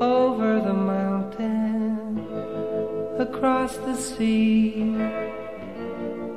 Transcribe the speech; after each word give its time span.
over 0.00 0.60
the 0.60 0.72
mountain, 0.72 2.18
across 3.18 3.76
the 3.78 3.94
sea. 3.94 4.96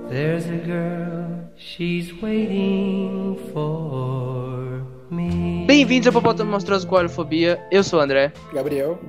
There's 0.09 0.45
a 0.47 0.57
girl, 0.57 1.49
she's 1.55 2.13
waiting 2.21 3.39
for 3.53 4.85
me. 5.09 5.65
Bem-vindos 5.65 6.07
ao 6.07 6.13
Popotamo 6.13 6.51
Monstruoso 6.51 6.85
com 6.85 6.97
Aerofobia, 6.97 7.65
eu 7.71 7.83
sou 7.83 7.99
o 7.99 8.01
André. 8.01 8.33
Gabriel. 8.53 8.99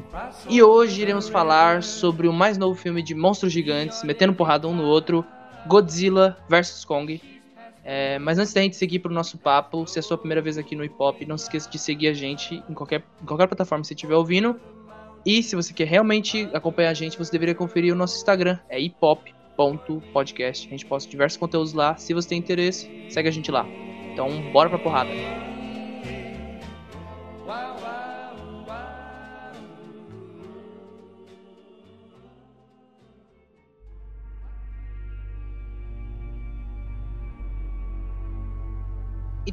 E 0.48 0.62
hoje 0.62 1.02
iremos 1.02 1.28
falar 1.28 1.82
sobre 1.82 2.28
o 2.28 2.32
mais 2.32 2.56
novo 2.56 2.76
filme 2.76 3.02
de 3.02 3.14
monstros 3.14 3.52
gigantes, 3.52 4.04
metendo 4.04 4.34
porrada 4.34 4.68
um 4.68 4.74
no 4.74 4.84
outro, 4.84 5.24
Godzilla 5.66 6.36
vs 6.48 6.84
Kong. 6.84 7.20
É, 7.84 8.18
mas 8.18 8.38
antes 8.38 8.52
da 8.54 8.62
gente 8.62 8.76
seguir 8.76 9.00
pro 9.00 9.12
nosso 9.12 9.36
papo, 9.36 9.86
se 9.86 9.98
é 9.98 10.00
a 10.00 10.02
sua 10.02 10.16
primeira 10.16 10.40
vez 10.40 10.56
aqui 10.56 10.74
no 10.74 10.82
Hip 10.82 10.94
Hop, 10.98 11.20
não 11.26 11.36
se 11.36 11.44
esqueça 11.44 11.68
de 11.70 11.78
seguir 11.78 12.08
a 12.08 12.14
gente 12.14 12.62
em 12.68 12.72
qualquer, 12.72 13.04
em 13.22 13.26
qualquer 13.26 13.46
plataforma 13.46 13.82
que 13.82 13.88
você 13.88 13.94
estiver 13.94 14.14
ouvindo. 14.14 14.58
E 15.24 15.42
se 15.42 15.54
você 15.54 15.72
quer 15.72 15.86
realmente 15.86 16.48
acompanhar 16.52 16.90
a 16.90 16.94
gente, 16.94 17.18
você 17.18 17.30
deveria 17.30 17.54
conferir 17.54 17.92
o 17.92 17.96
nosso 17.96 18.16
Instagram, 18.16 18.58
é 18.68 18.80
hiphop.podcast. 18.80 20.66
A 20.66 20.70
gente 20.70 20.86
posta 20.86 21.10
diversos 21.10 21.38
conteúdos 21.38 21.72
lá. 21.72 21.96
Se 21.96 22.12
você 22.14 22.28
tem 22.28 22.38
interesse, 22.38 22.90
segue 23.08 23.28
a 23.28 23.32
gente 23.32 23.50
lá. 23.50 23.66
Então, 24.12 24.28
bora 24.52 24.68
pra 24.68 24.78
porrada. 24.78 25.53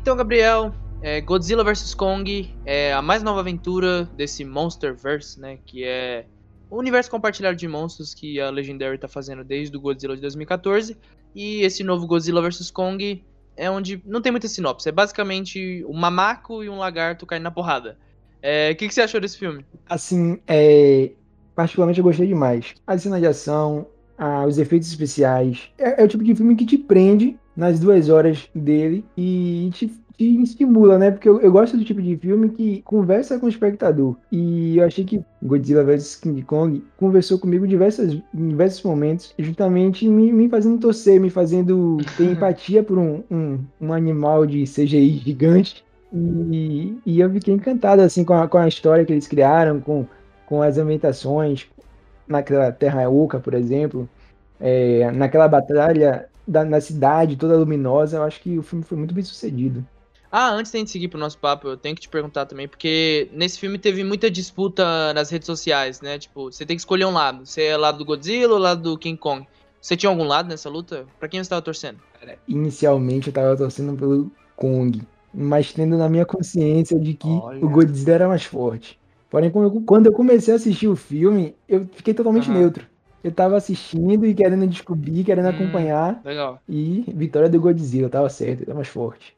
Então, 0.02 0.18
Gabriel, 0.18 0.74
é, 1.04 1.22
Godzilla 1.22 1.64
vs 1.64 1.94
Kong 1.94 2.52
é 2.66 2.92
a 2.92 3.04
mais 3.04 3.22
nova 3.22 3.42
aventura 3.42 4.06
desse 4.18 4.44
Monsterverse, 4.44 5.40
né? 5.40 5.60
Que 5.64 5.84
é 5.84 6.26
o 6.72 6.80
universo 6.80 7.12
compartilhado 7.12 7.56
de 7.56 7.68
monstros 7.68 8.12
que 8.16 8.42
a 8.42 8.50
Legendary 8.50 8.98
tá 8.98 9.08
fazendo 9.08 9.44
desde 9.44 9.78
o 9.78 9.80
Godzilla 9.80 10.16
de 10.16 10.22
2014. 10.22 10.98
E 11.36 11.62
esse 11.62 11.84
novo 11.84 12.08
Godzilla 12.08 12.42
vs 12.42 12.72
Kong 12.72 13.24
é 13.56 13.70
onde 13.70 14.02
não 14.04 14.24
tem 14.24 14.32
muita 14.32 14.48
sinopse. 14.48 14.90
É 14.90 14.92
basicamente 14.92 15.86
um 15.88 15.94
mamaco 15.94 16.64
e 16.64 16.70
um 16.70 16.80
lagarto 16.80 17.28
caindo 17.28 17.44
na 17.44 17.52
porrada. 17.52 17.96
É, 18.42 18.72
O 18.72 18.76
que, 18.76 18.88
que 18.88 18.94
você 18.96 19.02
achou 19.02 19.22
desse 19.22 19.38
filme? 19.38 19.64
Assim, 19.88 20.40
é, 20.48 21.12
particularmente 21.56 22.00
eu 22.00 22.04
gostei 22.04 22.26
demais. 22.26 22.74
A 22.88 22.98
cena 22.98 23.20
de 23.20 23.28
ação, 23.28 23.86
ah, 24.18 24.46
os 24.48 24.58
efeitos 24.58 24.90
especiais. 24.90 25.70
É, 25.78 26.02
é 26.02 26.04
o 26.04 26.08
tipo 26.08 26.24
de 26.24 26.34
filme 26.34 26.56
que 26.56 26.66
te 26.66 26.80
prende 26.80 27.38
nas 27.56 27.80
duas 27.80 28.10
horas 28.10 28.50
dele 28.56 29.04
e 29.18 29.70
te, 29.74 29.88
te 30.18 30.42
estimula, 30.42 30.98
né? 30.98 31.12
Porque 31.12 31.28
eu, 31.28 31.42
eu 31.42 31.52
gosto 31.52 31.78
do 31.78 31.84
tipo 31.84 32.02
de 32.02 32.16
filme 32.18 32.50
que 32.50 32.82
conversa 32.84 33.40
com 33.40 33.46
o 33.46 33.50
espectador. 33.50 34.16
E 34.32 34.78
eu 34.78 34.86
achei 34.86 35.04
que 35.04 35.24
Godzilla 35.42 35.84
vs 35.84 36.16
King 36.16 36.42
Kong 36.44 36.84
conversou 36.98 37.40
comigo 37.40 37.68
diversas, 37.68 38.14
em 38.14 38.50
diversos 38.50 38.84
momentos, 38.84 39.34
justamente 39.38 40.08
me, 40.08 40.32
me 40.32 40.50
fazendo 40.50 40.80
torcer, 40.80 41.20
me 41.20 41.30
fazendo 41.30 41.98
ter 42.18 42.26
empatia 42.32 42.84
por 42.84 42.98
um, 42.98 43.24
um, 43.30 43.60
um 43.80 43.94
animal 43.94 44.46
de 44.46 44.64
CGI 44.64 45.22
gigante. 45.26 45.84
E, 46.14 46.98
e 47.06 47.20
eu 47.22 47.30
fiquei 47.32 47.54
encantado 47.54 48.02
assim 48.02 48.24
com 48.26 48.34
a, 48.34 48.48
com 48.48 48.58
a 48.58 48.68
história 48.68 49.06
que 49.06 49.14
eles 49.14 49.28
criaram, 49.28 49.80
com, 49.80 50.06
com 50.46 50.62
as 50.62 50.78
ambientações, 50.78 51.68
naquela 52.28 52.72
Terra 52.72 53.10
Oca, 53.10 53.40
por 53.40 53.54
exemplo, 53.54 54.10
é, 54.60 55.10
naquela 55.12 55.48
batalha 55.48 56.28
da, 56.48 56.64
na 56.66 56.82
cidade 56.82 57.36
toda 57.36 57.58
luminosa, 57.58 58.18
eu 58.18 58.24
acho 58.24 58.42
que 58.42 58.58
o 58.58 58.64
filme 58.64 58.84
foi 58.84 58.98
muito 58.98 59.14
bem 59.14 59.24
sucedido. 59.24 59.86
Ah, 60.32 60.50
antes 60.52 60.72
da 60.72 60.80
gente 60.80 60.92
seguir 60.92 61.10
pro 61.10 61.20
nosso 61.20 61.38
papo, 61.38 61.68
eu 61.68 61.76
tenho 61.76 61.94
que 61.94 62.02
te 62.02 62.08
perguntar 62.10 62.46
também, 62.46 62.66
porque 62.68 63.30
nesse 63.34 63.60
filme 63.60 63.78
teve 63.78 64.02
muita 64.04 64.32
disputa 64.32 65.14
nas 65.14 65.30
redes 65.30 65.46
sociais, 65.46 66.00
né? 66.00 66.18
Tipo, 66.18 66.52
você 66.52 66.66
tem 66.66 66.78
que 66.78 66.82
escolher 66.82 67.06
um 67.06 67.12
lado. 67.12 67.46
Você 67.46 67.64
é 67.64 67.76
lado 67.78 67.98
do 67.98 68.06
Godzilla 68.06 68.54
ou 68.54 68.60
lado 68.60 68.82
do 68.82 68.98
King 68.98 69.18
Kong? 69.18 69.46
Você 69.82 69.98
tinha 69.98 70.10
algum 70.10 70.24
lado 70.24 70.48
nessa 70.48 70.70
luta? 70.70 71.06
Pra 71.20 71.28
quem 71.28 71.44
você 71.44 71.50
tava 71.50 71.62
torcendo? 71.62 72.00
Inicialmente 72.48 73.28
eu 73.28 73.34
tava 73.34 73.58
torcendo 73.58 73.98
pelo 73.98 74.32
Kong, 74.56 75.02
mas 75.34 75.74
tendo 75.74 75.98
na 75.98 76.08
minha 76.08 76.26
consciência 76.26 76.98
de 77.00 77.14
que 77.14 77.28
Olha. 77.28 77.66
o 77.66 77.70
Godzilla 77.70 78.14
era 78.14 78.28
mais 78.28 78.44
forte. 78.44 79.00
Porém, 79.30 79.50
quando 79.50 80.06
eu- 80.08 80.14
comecei 80.14 80.54
a 80.54 80.58
assistir 80.58 80.88
o 80.88 80.96
filme, 80.96 81.56
eu 81.68 81.88
fiquei 81.94 82.14
totalmente 82.14 82.50
Aham. 82.50 82.60
neutro. 82.60 82.86
Eu 83.24 83.32
tava 83.32 83.58
assistindo 83.58 84.26
e 84.26 84.34
querendo 84.34 84.68
descobrir, 84.68 85.24
querendo 85.24 85.46
Hum. 85.46 85.50
acompanhar. 85.50 86.22
Legal. 86.26 86.62
E 86.68 87.04
vitória 87.08 87.50
do 87.50 87.60
Godzilla, 87.60 88.10
tava 88.10 88.30
certo, 88.30 88.60
ele 88.60 88.66
tá 88.66 88.74
mais 88.74 88.88
forte. 88.88 89.36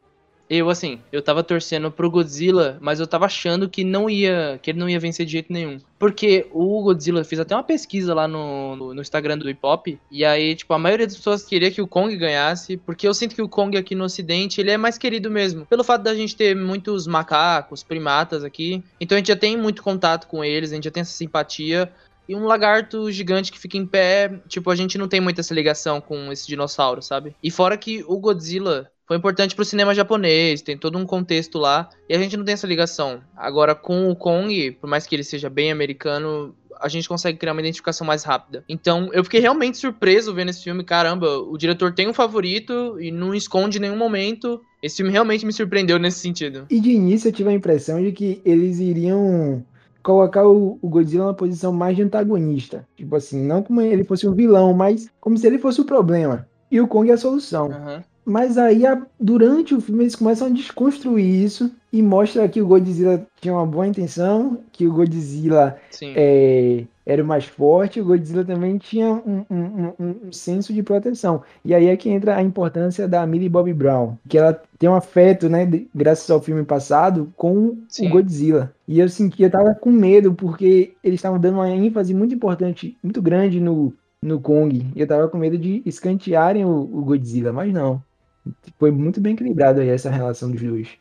Eu, 0.49 0.69
assim, 0.69 0.99
eu 1.11 1.21
tava 1.21 1.41
torcendo 1.41 1.89
pro 1.89 2.11
Godzilla, 2.11 2.77
mas 2.79 2.99
eu 2.99 3.07
tava 3.07 3.25
achando 3.25 3.67
que 3.67 3.83
não 3.83 4.09
ia, 4.09 4.59
que 4.61 4.69
ele 4.69 4.79
não 4.79 4.89
ia 4.89 4.99
vencer 4.99 5.25
de 5.25 5.31
jeito 5.31 5.51
nenhum. 5.51 5.79
Porque 5.97 6.45
o 6.51 6.83
Godzilla, 6.83 7.23
fiz 7.23 7.39
até 7.39 7.55
uma 7.55 7.63
pesquisa 7.63 8.13
lá 8.13 8.27
no, 8.27 8.75
no, 8.75 8.93
no 8.93 9.01
Instagram 9.01 9.37
do 9.37 9.49
Hip 9.49 9.59
Hop, 9.63 9.87
e 10.11 10.23
aí, 10.23 10.53
tipo, 10.53 10.73
a 10.73 10.77
maioria 10.77 11.07
das 11.07 11.15
pessoas 11.15 11.43
queria 11.43 11.71
que 11.71 11.81
o 11.81 11.87
Kong 11.87 12.15
ganhasse, 12.15 12.77
porque 12.77 13.07
eu 13.07 13.13
sinto 13.13 13.33
que 13.33 13.41
o 13.41 13.49
Kong 13.49 13.75
aqui 13.77 13.95
no 13.95 14.03
ocidente, 14.03 14.59
ele 14.59 14.69
é 14.69 14.77
mais 14.77 14.97
querido 14.97 15.31
mesmo. 15.31 15.65
Pelo 15.65 15.83
fato 15.83 16.03
da 16.03 16.13
gente 16.13 16.35
ter 16.35 16.55
muitos 16.55 17.07
macacos, 17.07 17.81
primatas 17.81 18.43
aqui, 18.43 18.83
então 18.99 19.15
a 19.15 19.19
gente 19.19 19.29
já 19.29 19.37
tem 19.37 19.57
muito 19.57 19.81
contato 19.81 20.27
com 20.27 20.43
eles, 20.43 20.71
a 20.71 20.75
gente 20.75 20.83
já 20.83 20.91
tem 20.91 21.01
essa 21.01 21.13
simpatia, 21.13 21.91
e 22.27 22.35
um 22.35 22.45
lagarto 22.45 23.11
gigante 23.11 23.51
que 23.51 23.59
fica 23.59 23.77
em 23.77 23.85
pé, 23.85 24.39
tipo, 24.47 24.69
a 24.69 24.75
gente 24.75 24.97
não 24.97 25.07
tem 25.07 25.19
muita 25.19 25.41
essa 25.41 25.53
ligação 25.53 25.99
com 25.99 26.31
esse 26.31 26.47
dinossauro, 26.47 27.01
sabe? 27.01 27.35
E 27.43 27.51
fora 27.51 27.77
que 27.77 28.03
o 28.07 28.17
Godzilla 28.17 28.89
foi 29.05 29.17
importante 29.17 29.55
pro 29.55 29.65
cinema 29.65 29.93
japonês, 29.93 30.61
tem 30.61 30.77
todo 30.77 30.97
um 30.97 31.05
contexto 31.05 31.59
lá, 31.59 31.89
e 32.07 32.15
a 32.15 32.17
gente 32.17 32.37
não 32.37 32.45
tem 32.45 32.53
essa 32.53 32.67
ligação. 32.67 33.21
Agora, 33.35 33.75
com 33.75 34.09
o 34.09 34.15
Kong, 34.15 34.71
por 34.79 34.89
mais 34.89 35.05
que 35.05 35.15
ele 35.15 35.23
seja 35.23 35.49
bem 35.49 35.71
americano, 35.71 36.55
a 36.79 36.87
gente 36.87 37.07
consegue 37.07 37.37
criar 37.37 37.51
uma 37.51 37.61
identificação 37.61 38.07
mais 38.07 38.23
rápida. 38.23 38.63
Então, 38.67 39.09
eu 39.13 39.23
fiquei 39.23 39.39
realmente 39.39 39.77
surpreso 39.77 40.33
vendo 40.33 40.49
esse 40.49 40.63
filme. 40.63 40.83
Caramba, 40.83 41.37
o 41.37 41.57
diretor 41.57 41.93
tem 41.93 42.07
um 42.07 42.13
favorito 42.13 42.99
e 42.99 43.11
não 43.11 43.35
esconde 43.35 43.79
nenhum 43.79 43.97
momento. 43.97 44.61
Esse 44.81 44.97
filme 44.97 45.11
realmente 45.11 45.45
me 45.45 45.53
surpreendeu 45.53 45.99
nesse 45.99 46.19
sentido. 46.19 46.65
E 46.69 46.79
de 46.79 46.91
início 46.91 47.27
eu 47.27 47.33
tive 47.33 47.49
a 47.49 47.53
impressão 47.53 48.01
de 48.01 48.11
que 48.11 48.41
eles 48.43 48.79
iriam 48.79 49.65
colocar 50.03 50.45
o, 50.45 50.77
o 50.81 50.89
Godzilla 50.89 51.27
na 51.27 51.33
posição 51.33 51.71
mais 51.71 51.95
de 51.95 52.03
antagonista. 52.03 52.85
Tipo 52.95 53.15
assim, 53.15 53.41
não 53.41 53.63
como 53.63 53.81
ele 53.81 54.03
fosse 54.03 54.27
um 54.27 54.33
vilão, 54.33 54.73
mas 54.73 55.09
como 55.19 55.37
se 55.37 55.47
ele 55.47 55.57
fosse 55.57 55.81
o 55.81 55.85
problema. 55.85 56.47
E 56.69 56.81
o 56.81 56.87
Kong 56.87 57.09
é 57.09 57.13
a 57.13 57.17
solução. 57.17 57.71
Aham. 57.71 58.03
Mas 58.25 58.57
aí, 58.57 58.85
a- 58.85 59.05
durante 59.19 59.75
o 59.75 59.81
filme, 59.81 60.03
eles 60.03 60.15
começam 60.15 60.47
a 60.47 60.49
desconstruir 60.49 61.43
isso 61.43 61.71
e 61.91 62.01
mostra 62.01 62.47
que 62.47 62.61
o 62.61 62.67
Godzilla 62.67 63.25
tinha 63.39 63.53
uma 63.53 63.65
boa 63.65 63.85
intenção, 63.87 64.59
que 64.71 64.87
o 64.87 64.93
Godzilla 64.93 65.77
é, 66.15 66.85
era 67.05 67.21
o 67.21 67.25
mais 67.25 67.45
forte, 67.45 67.99
o 67.99 68.05
Godzilla 68.05 68.43
também 68.45 68.77
tinha 68.77 69.11
um, 69.11 69.45
um- 69.49 69.93
um- 69.99 70.15
um 70.27 70.31
senso 70.31 70.73
de 70.73 70.81
proteção. 70.81 71.43
E 71.65 71.73
aí 71.73 71.87
é 71.87 71.97
que 71.97 72.09
entra 72.09 72.35
a 72.37 72.41
importância 72.41 73.07
da 73.07 73.25
Millie 73.27 73.49
Bobby 73.49 73.73
Brown, 73.73 74.15
que 74.27 74.37
ela 74.37 74.53
tem 74.79 74.89
um 74.89 74.95
afeto, 74.95 75.49
né, 75.49 75.69
graças 75.93 76.29
ao 76.31 76.41
filme 76.41 76.63
passado, 76.63 77.31
com 77.35 77.77
Sim. 77.89 78.07
o 78.07 78.09
Godzilla. 78.09 78.73
E 78.87 78.99
eu 78.99 79.09
senti, 79.09 79.43
eu 79.43 79.51
tava 79.51 79.75
com 79.75 79.91
medo, 79.91 80.33
porque 80.33 80.93
eles 81.03 81.19
estavam 81.19 81.39
dando 81.39 81.55
uma 81.55 81.69
ênfase 81.69 82.13
muito 82.13 82.33
importante, 82.33 82.97
muito 83.03 83.21
grande 83.21 83.59
no, 83.59 83.93
no 84.21 84.39
Kong. 84.39 84.87
E 84.95 84.99
eu 85.01 85.07
tava 85.07 85.27
com 85.27 85.37
medo 85.37 85.57
de 85.57 85.81
escantearem 85.85 86.65
o, 86.65 86.69
o 86.69 87.03
Godzilla, 87.03 87.51
mas 87.51 87.71
não. 87.73 88.01
Foi 88.77 88.91
muito 88.91 89.21
bem 89.21 89.33
equilibrado 89.33 89.81
aí 89.81 89.89
essa 89.89 90.09
relação 90.09 90.51
dos 90.51 90.61
dois. 90.61 90.97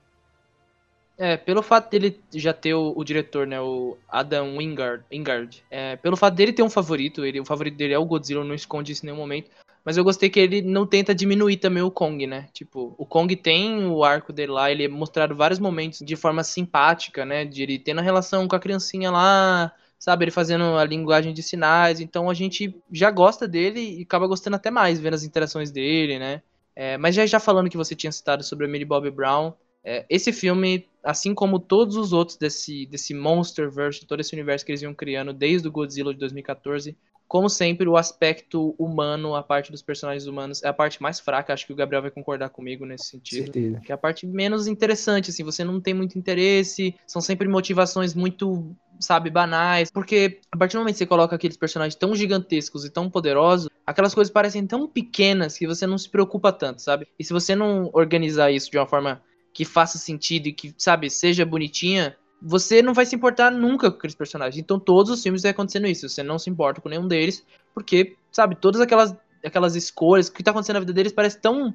É, 1.19 1.37
pelo 1.37 1.63
fato 1.63 1.91
dele 1.91 2.19
já 2.35 2.53
ter 2.53 2.75
o, 2.75 2.95
o 2.97 3.05
diretor, 3.05 3.47
né, 3.47 3.61
o 3.61 3.97
Adam 4.09 4.57
Wingard, 4.57 5.05
Wingard 5.13 5.63
é, 5.71 5.95
pelo 5.97 6.17
fato 6.17 6.35
dele 6.35 6.53
ter 6.53 6.63
um 6.63 6.71
favorito, 6.71 7.25
ele, 7.25 7.39
o 7.39 7.45
favorito 7.45 7.77
dele 7.77 7.93
é 7.93 7.99
o 7.99 8.05
Godzilla, 8.05 8.43
não 8.43 8.55
esconde 8.55 8.93
isso 8.93 9.05
em 9.05 9.07
nenhum 9.07 9.19
momento, 9.19 9.51
mas 9.85 9.97
eu 9.97 10.05
gostei 10.05 10.31
que 10.31 10.41
ele 10.41 10.63
não 10.63 10.87
tenta 10.87 11.15
diminuir 11.15 11.59
também 11.59 11.83
o 11.83 11.91
Kong, 11.91 12.27
né, 12.27 12.49
tipo, 12.53 12.95
o 12.97 13.05
Kong 13.05 13.37
tem 13.37 13.85
o 13.85 14.03
arco 14.03 14.33
dele 14.33 14.53
lá, 14.53 14.71
ele 14.71 14.85
é 14.85 14.89
mostrado 14.89 15.37
vários 15.37 15.61
momentos 15.61 16.01
de 16.01 16.17
forma 16.17 16.43
simpática, 16.43 17.27
né, 17.27 17.45
de 17.45 17.63
ele 17.63 17.79
tendo 17.79 18.01
a 18.01 18.03
relação 18.03 18.49
com 18.49 18.57
a 18.57 18.61
criancinha 18.61 19.11
lá, 19.11 19.71
sabe, 19.99 20.25
ele 20.25 20.33
fazendo 20.33 20.77
a 20.77 20.85
linguagem 20.85 21.35
de 21.35 21.43
sinais, 21.43 22.01
então 22.01 22.31
a 22.31 22.35
gente 22.35 22.75
já 22.91 23.11
gosta 23.11 23.47
dele 23.47 23.99
e 23.99 24.03
acaba 24.03 24.27
gostando 24.27 24.57
até 24.57 24.71
mais 24.71 24.99
vendo 24.99 25.15
as 25.15 25.25
interações 25.25 25.71
dele, 25.71 26.19
né, 26.19 26.43
é, 26.75 26.97
mas 26.97 27.15
já, 27.15 27.27
já 27.27 27.41
falando 27.41 27.71
que 27.71 27.77
você 27.77 27.95
tinha 27.95 28.13
citado 28.13 28.43
sobre 28.43 28.67
a 28.67 28.69
Millie 28.69 28.87
Bobby 28.87 29.11
Brown, 29.11 29.53
é, 29.85 30.07
esse 30.09 30.33
filme, 30.33 30.87
assim 31.03 31.35
como 31.35 31.59
todos 31.59 31.97
os 31.97 32.13
outros 32.13 32.37
desse, 32.37 32.87
desse 32.87 33.13
Monsterverse, 33.15 34.07
todo 34.07 34.21
esse 34.21 34.35
universo 34.35 34.65
que 34.65 34.73
eles 34.73 34.83
iam 34.83 34.95
criando 34.95 35.33
desde 35.33 35.67
o 35.67 35.73
Godzilla 35.73 36.13
de 36.13 36.21
2014, 36.21 36.97
como 37.33 37.49
sempre, 37.49 37.89
o 37.89 37.97
aspecto 37.97 38.75
humano, 38.79 39.35
a 39.35 39.43
parte 39.43 39.73
dos 39.73 39.81
personagens 39.81 40.27
humanos, 40.27 40.63
é 40.63 40.69
a 40.69 40.73
parte 40.73 41.01
mais 41.01 41.19
fraca. 41.19 41.55
Acho 41.55 41.67
que 41.67 41.73
o 41.73 41.77
Gabriel 41.77 42.03
vai 42.03 42.11
concordar 42.11 42.51
comigo 42.51 42.85
nesse 42.85 43.07
sentido. 43.07 43.45
Certeza. 43.45 43.81
Que 43.81 43.91
é 43.91 43.95
a 43.95 43.97
parte 43.99 44.27
menos 44.27 44.67
interessante, 44.67 45.31
assim, 45.31 45.43
você 45.43 45.65
não 45.65 45.81
tem 45.81 45.95
muito 45.95 46.19
interesse, 46.19 46.95
são 47.07 47.23
sempre 47.23 47.49
motivações 47.49 48.15
muito, 48.15 48.77
sabe, 49.03 49.31
banais. 49.31 49.91
Porque 49.91 50.41
a 50.51 50.57
partir 50.57 50.75
do 50.75 50.81
momento 50.81 50.95
que 50.95 50.99
você 50.99 51.07
coloca 51.07 51.37
aqueles 51.37 51.57
personagens 51.57 51.95
tão 51.95 52.15
gigantescos 52.15 52.85
e 52.85 52.91
tão 52.91 53.11
poderosos, 53.11 53.69
aquelas 53.87 54.15
coisas 54.15 54.33
parecem 54.33 54.67
tão 54.67 54.89
pequenas 54.89 55.59
que 55.59 55.67
você 55.67 55.87
não 55.87 55.99
se 55.99 56.09
preocupa 56.09 56.53
tanto, 56.53 56.81
sabe? 56.81 57.07
E 57.19 57.25
se 57.25 57.33
você 57.33 57.55
não 57.55 57.91
organizar 57.93 58.51
isso 58.51 58.71
de 58.71 58.79
uma 58.79 58.87
forma 58.87 59.23
que 59.53 59.65
faça 59.65 59.99
sentido 59.99 60.47
e 60.47 60.53
que, 60.53 60.75
sabe, 60.79 61.11
seja 61.11 61.45
bonitinha, 61.45 62.17
você 62.41 62.83
não 62.83 62.95
vai 62.95 63.07
se 63.07 63.15
importar 63.15 63.51
nunca 63.51 63.91
com 63.91 63.99
aqueles 63.99 64.17
personagens. 64.17 64.59
Então 64.63 64.79
todos 64.79 65.11
os 65.11 65.23
filmes 65.23 65.43
vai 65.43 65.51
acontecendo 65.51 65.87
isso. 65.87 66.09
Você 66.09 66.23
não 66.23 66.39
se 66.39 66.51
importa 66.51 66.81
com 66.81 66.89
nenhum 66.89 67.07
deles, 67.07 67.45
porque, 67.75 68.17
sabe, 68.31 68.57
todas 68.57 68.81
aquelas, 68.81 69.15
aquelas 69.45 69.77
escolhas, 69.77 70.29
o 70.29 70.33
que 70.33 70.43
tá 70.43 70.51
acontecendo 70.51 70.75
na 70.75 70.81
vida 70.81 70.93
deles 70.93 71.13
parece 71.13 71.41
tão 71.41 71.75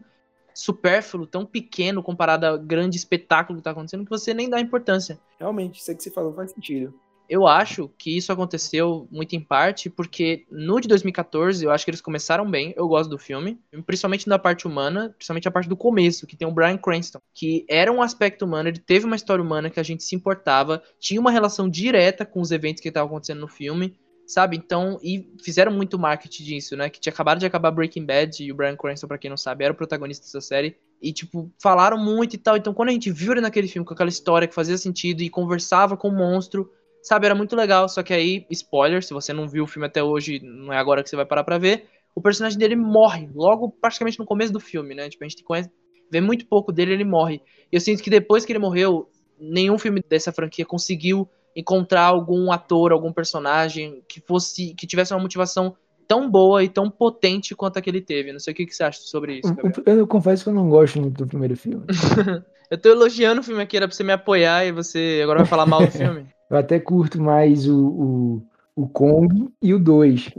supérfluo, 0.54 1.28
tão 1.28 1.46
pequeno 1.46 2.02
comparado 2.02 2.46
ao 2.46 2.58
grande 2.58 2.98
espetáculo 2.98 3.60
que 3.60 3.64
tá 3.64 3.72
acontecendo, 3.72 4.04
que 4.04 4.10
você 4.10 4.34
nem 4.34 4.50
dá 4.50 4.60
importância. 4.60 5.20
Realmente, 5.40 5.80
isso 5.80 5.92
aí 5.92 5.96
que 5.96 6.04
você 6.04 6.12
falou 6.12 6.34
faz 6.34 6.52
sentido. 6.52 6.94
Eu 7.30 7.46
acho 7.46 7.90
que 7.98 8.16
isso 8.16 8.32
aconteceu 8.32 9.08
muito 9.12 9.36
em 9.36 9.40
parte 9.40 9.90
porque 9.90 10.46
no 10.50 10.80
de 10.80 10.88
2014 10.88 11.66
eu 11.66 11.72
acho 11.72 11.84
que 11.84 11.92
eles 11.92 12.02
começaram 12.02 12.50
bem. 12.50 12.74
Eu 12.76 12.88
gosto 12.88 13.10
do 13.10 13.18
filme, 13.18 13.60
principalmente 13.86 14.28
na 14.28 14.40
parte 14.40 14.66
humana, 14.66 15.14
principalmente 15.18 15.48
a 15.48 15.52
parte 15.52 15.70
do 15.70 15.76
começo, 15.76 16.26
que 16.26 16.36
tem 16.36 16.48
o 16.48 16.52
Brian 16.52 16.78
Cranston, 16.78 17.20
que 17.34 17.66
era 17.70 17.92
um 17.92 18.02
aspecto 18.02 18.46
humano, 18.46 18.70
ele 18.70 18.80
teve 18.80 19.06
uma 19.06 19.16
história 19.16 19.44
humana 19.44 19.70
que 19.70 19.80
a 19.80 19.84
gente 19.84 20.04
se 20.04 20.16
importava, 20.16 20.82
tinha 21.00 21.20
uma 21.20 21.32
relação 21.32 21.70
direta 21.70 22.26
com 22.26 22.40
os 22.40 22.52
eventos 22.52 22.82
que 22.82 22.88
estavam 22.88 23.10
acontecendo 23.10 23.42
no 23.42 23.48
filme 23.48 23.98
sabe? 24.28 24.58
Então, 24.58 25.00
e 25.02 25.34
fizeram 25.42 25.72
muito 25.72 25.98
marketing 25.98 26.44
disso, 26.44 26.76
né? 26.76 26.90
Que 26.90 27.00
tinha 27.00 27.14
acabado 27.14 27.40
de 27.40 27.46
acabar 27.46 27.72
Breaking 27.72 28.06
Bad 28.06 28.44
e 28.44 28.52
o 28.52 28.56
Brian 28.56 28.76
Cranston, 28.76 29.08
pra 29.08 29.18
quem 29.18 29.30
não 29.30 29.38
sabe, 29.38 29.64
era 29.64 29.74
o 29.74 29.78
protagonista 29.78 30.26
dessa 30.26 30.42
série. 30.42 30.76
E, 31.02 31.14
tipo, 31.14 31.50
falaram 31.58 31.98
muito 31.98 32.36
e 32.36 32.38
tal. 32.38 32.58
Então, 32.58 32.74
quando 32.74 32.90
a 32.90 32.92
gente 32.92 33.10
viu 33.10 33.32
ele 33.32 33.42
naquele 33.42 33.68
filme 33.68 33.86
com 33.86 33.94
aquela 33.94 34.10
história 34.10 34.48
que 34.48 34.54
fazia 34.54 34.78
sentido 34.78 35.22
e 35.22 35.30
conversava 35.30 35.96
com 35.96 36.10
o 36.10 36.12
monstro, 36.12 36.70
sabe? 37.02 37.26
Era 37.26 37.36
muito 37.36 37.56
legal. 37.56 37.88
Só 37.90 38.04
que 38.04 38.14
aí, 38.14 38.46
spoiler, 38.50 39.04
se 39.04 39.14
você 39.14 39.34
não 39.34 39.48
viu 39.48 39.64
o 39.64 39.68
filme 39.68 39.88
até 39.88 40.04
hoje, 40.04 40.40
não 40.44 40.72
é 40.72 40.78
agora 40.78 41.04
que 41.04 41.10
você 41.10 41.16
vai 41.16 41.26
parar 41.26 41.44
pra 41.44 41.58
ver. 41.58 41.88
O 42.16 42.22
personagem 42.22 42.58
dele 42.58 42.76
morre 42.76 43.30
logo 43.34 43.70
praticamente 43.70 44.18
no 44.18 44.26
começo 44.26 44.52
do 44.52 44.60
filme, 44.60 44.96
né? 44.96 45.10
Tipo, 45.10 45.24
a 45.24 45.28
gente 45.28 45.44
conhece, 45.44 45.70
vê 46.12 46.20
muito 46.20 46.48
pouco 46.48 46.72
dele, 46.72 46.94
ele 46.94 47.04
morre. 47.04 47.42
E 47.72 47.76
eu 47.76 47.80
sinto 47.80 48.02
que 48.02 48.10
depois 48.10 48.46
que 48.46 48.52
ele 48.52 48.60
morreu, 48.60 49.10
nenhum 49.40 49.78
filme 49.78 50.04
dessa 50.08 50.32
franquia 50.32 50.66
conseguiu 50.66 51.30
encontrar 51.56 52.04
algum 52.04 52.52
ator, 52.52 52.92
algum 52.92 53.12
personagem 53.12 54.04
que 54.08 54.22
fosse 54.22 54.76
que 54.76 54.86
tivesse 54.86 55.14
uma 55.14 55.20
motivação 55.20 55.76
tão 56.08 56.30
boa 56.30 56.64
e 56.64 56.70
tão 56.70 56.90
potente 56.90 57.54
quanto 57.54 57.78
a 57.78 57.82
que 57.82 57.90
ele 57.90 58.02
teve. 58.02 58.32
Não 58.32 58.40
sei 58.40 58.54
o 58.54 58.56
que, 58.56 58.66
que 58.66 58.74
você 58.74 58.84
acha 58.84 59.00
sobre 59.02 59.40
isso. 59.40 59.56
Eu, 59.86 59.98
eu, 59.98 60.08
confesso 60.08 60.44
que 60.44 60.50
eu 60.50 60.54
não 60.54 60.70
gosto 60.70 61.02
muito 61.02 61.18
do 61.18 61.28
primeiro 61.28 61.56
filme. 61.58 61.86
eu 62.72 62.78
tô 62.78 62.90
elogiando 62.90 63.42
o 63.42 63.44
filme 63.44 63.62
aqui, 63.62 63.76
era 63.76 63.88
pra 63.88 63.96
você 63.96 64.04
me 64.04 64.14
apoiar 64.14 64.66
e 64.66 64.72
você 64.72 65.20
agora 65.22 65.40
vai 65.40 65.48
falar 65.48 65.66
mal 65.66 65.86
do 65.86 65.92
filme. 65.92 66.26
eu 66.50 66.58
até 66.58 66.80
curto 66.80 67.22
mais 67.22 67.68
o, 67.68 67.88
o, 67.88 68.42
o 68.76 68.88
Kong 68.88 69.50
e 69.62 69.74
o 69.74 69.80
2. 69.80 70.32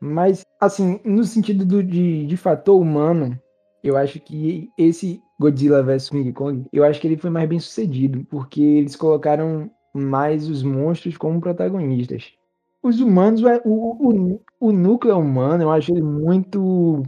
Mas, 0.00 0.44
assim, 0.60 1.00
no 1.04 1.24
sentido 1.24 1.64
do, 1.64 1.82
de, 1.82 2.26
de 2.26 2.36
fator 2.36 2.80
humano, 2.80 3.38
eu 3.82 3.96
acho 3.96 4.20
que 4.20 4.70
esse 4.78 5.20
Godzilla 5.38 5.82
vs 5.82 6.10
King 6.10 6.32
Kong, 6.32 6.66
eu 6.72 6.84
acho 6.84 7.00
que 7.00 7.06
ele 7.06 7.16
foi 7.16 7.30
mais 7.30 7.48
bem 7.48 7.58
sucedido, 7.58 8.24
porque 8.30 8.62
eles 8.62 8.96
colocaram 8.96 9.70
mais 9.94 10.48
os 10.48 10.62
monstros 10.62 11.16
como 11.16 11.40
protagonistas. 11.40 12.32
Os 12.82 13.00
humanos, 13.00 13.42
o, 13.42 13.50
o, 13.64 14.40
o 14.60 14.72
núcleo 14.72 15.18
humano, 15.18 15.62
eu 15.62 15.70
acho 15.70 15.92
ele 15.92 16.02
muito, 16.02 17.02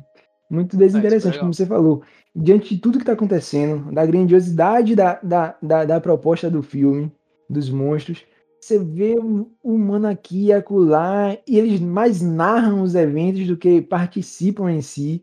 muito 0.50 0.77
desinteressante, 0.77 1.39
como 1.39 1.53
você 1.53 1.67
falou. 1.67 2.03
Diante 2.35 2.75
de 2.75 2.81
tudo 2.81 2.99
que 2.99 3.03
está 3.03 3.12
acontecendo, 3.12 3.93
da 3.93 4.06
grandiosidade 4.06 4.94
da, 4.94 5.21
da, 5.23 5.56
da, 5.61 5.85
da, 5.85 6.00
proposta 6.00 6.50
do 6.50 6.62
filme, 6.62 7.12
dos 7.48 7.70
monstros, 7.70 8.25
você 8.60 8.78
vê 8.78 9.14
o 9.19 9.48
humano 9.62 10.08
aqui 10.08 10.46
e 10.46 10.52
acolá, 10.52 11.37
e 11.46 11.58
eles 11.58 11.81
mais 11.81 12.20
narram 12.20 12.82
os 12.82 12.94
eventos 12.94 13.46
do 13.46 13.56
que 13.56 13.81
participam 13.81 14.70
em 14.70 14.82
si. 14.82 15.22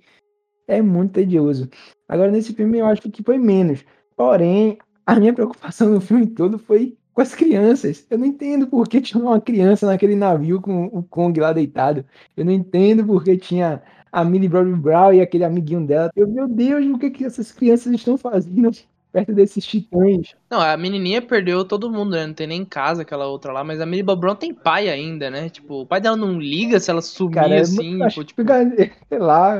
É 0.67 0.81
muito 0.81 1.13
tedioso. 1.13 1.69
Agora, 2.07 2.31
nesse 2.31 2.53
filme, 2.53 2.79
eu 2.79 2.85
acho 2.85 3.01
que 3.01 3.23
foi 3.23 3.37
menos. 3.37 3.83
Porém, 4.15 4.77
a 5.05 5.19
minha 5.19 5.33
preocupação 5.33 5.89
no 5.89 5.99
filme 5.99 6.27
todo 6.27 6.57
foi 6.57 6.97
com 7.13 7.21
as 7.21 7.35
crianças. 7.35 8.05
Eu 8.09 8.17
não 8.17 8.25
entendo 8.25 8.67
por 8.67 8.87
que 8.87 9.01
tinha 9.01 9.21
uma 9.21 9.41
criança 9.41 9.85
naquele 9.85 10.15
navio 10.15 10.61
com 10.61 10.85
o 10.85 11.03
Kong 11.03 11.39
lá 11.39 11.53
deitado. 11.53 12.05
Eu 12.35 12.45
não 12.45 12.51
entendo 12.51 13.05
por 13.05 13.23
que 13.23 13.37
tinha 13.37 13.81
a 14.11 14.23
Millie 14.23 14.47
Bobby 14.47 14.73
Brown 14.73 15.13
e 15.13 15.21
aquele 15.21 15.43
amiguinho 15.43 15.85
dela. 15.85 16.11
Eu, 16.15 16.27
meu 16.27 16.47
Deus, 16.47 16.85
o 16.85 16.97
que, 16.97 17.09
que 17.09 17.25
essas 17.25 17.51
crianças 17.51 17.93
estão 17.93 18.17
fazendo 18.17 18.71
perto 19.13 19.31
desses 19.31 19.63
titãs? 19.63 20.35
Não, 20.49 20.59
a 20.59 20.75
menininha 20.75 21.21
perdeu 21.21 21.63
todo 21.63 21.91
mundo, 21.91 22.15
né? 22.15 22.25
Não 22.25 22.33
tem 22.33 22.47
nem 22.47 22.61
em 22.61 22.65
casa 22.65 23.03
aquela 23.03 23.27
outra 23.27 23.53
lá, 23.53 23.63
mas 23.63 23.79
a 23.79 23.85
Millie 23.85 24.01
Bobby 24.01 24.21
Brown 24.21 24.35
tem 24.35 24.53
pai 24.53 24.89
ainda, 24.89 25.29
né? 25.29 25.49
Tipo, 25.49 25.81
o 25.81 25.85
pai 25.85 26.01
dela 26.01 26.17
não 26.17 26.39
liga 26.39 26.79
se 26.79 26.89
ela 26.89 27.01
sumir 27.01 27.35
Cara, 27.35 27.61
assim. 27.61 28.01
Acho 28.01 28.23
tipo, 28.23 28.43
tipo... 28.43 28.53
Sei 29.07 29.19
lá, 29.19 29.55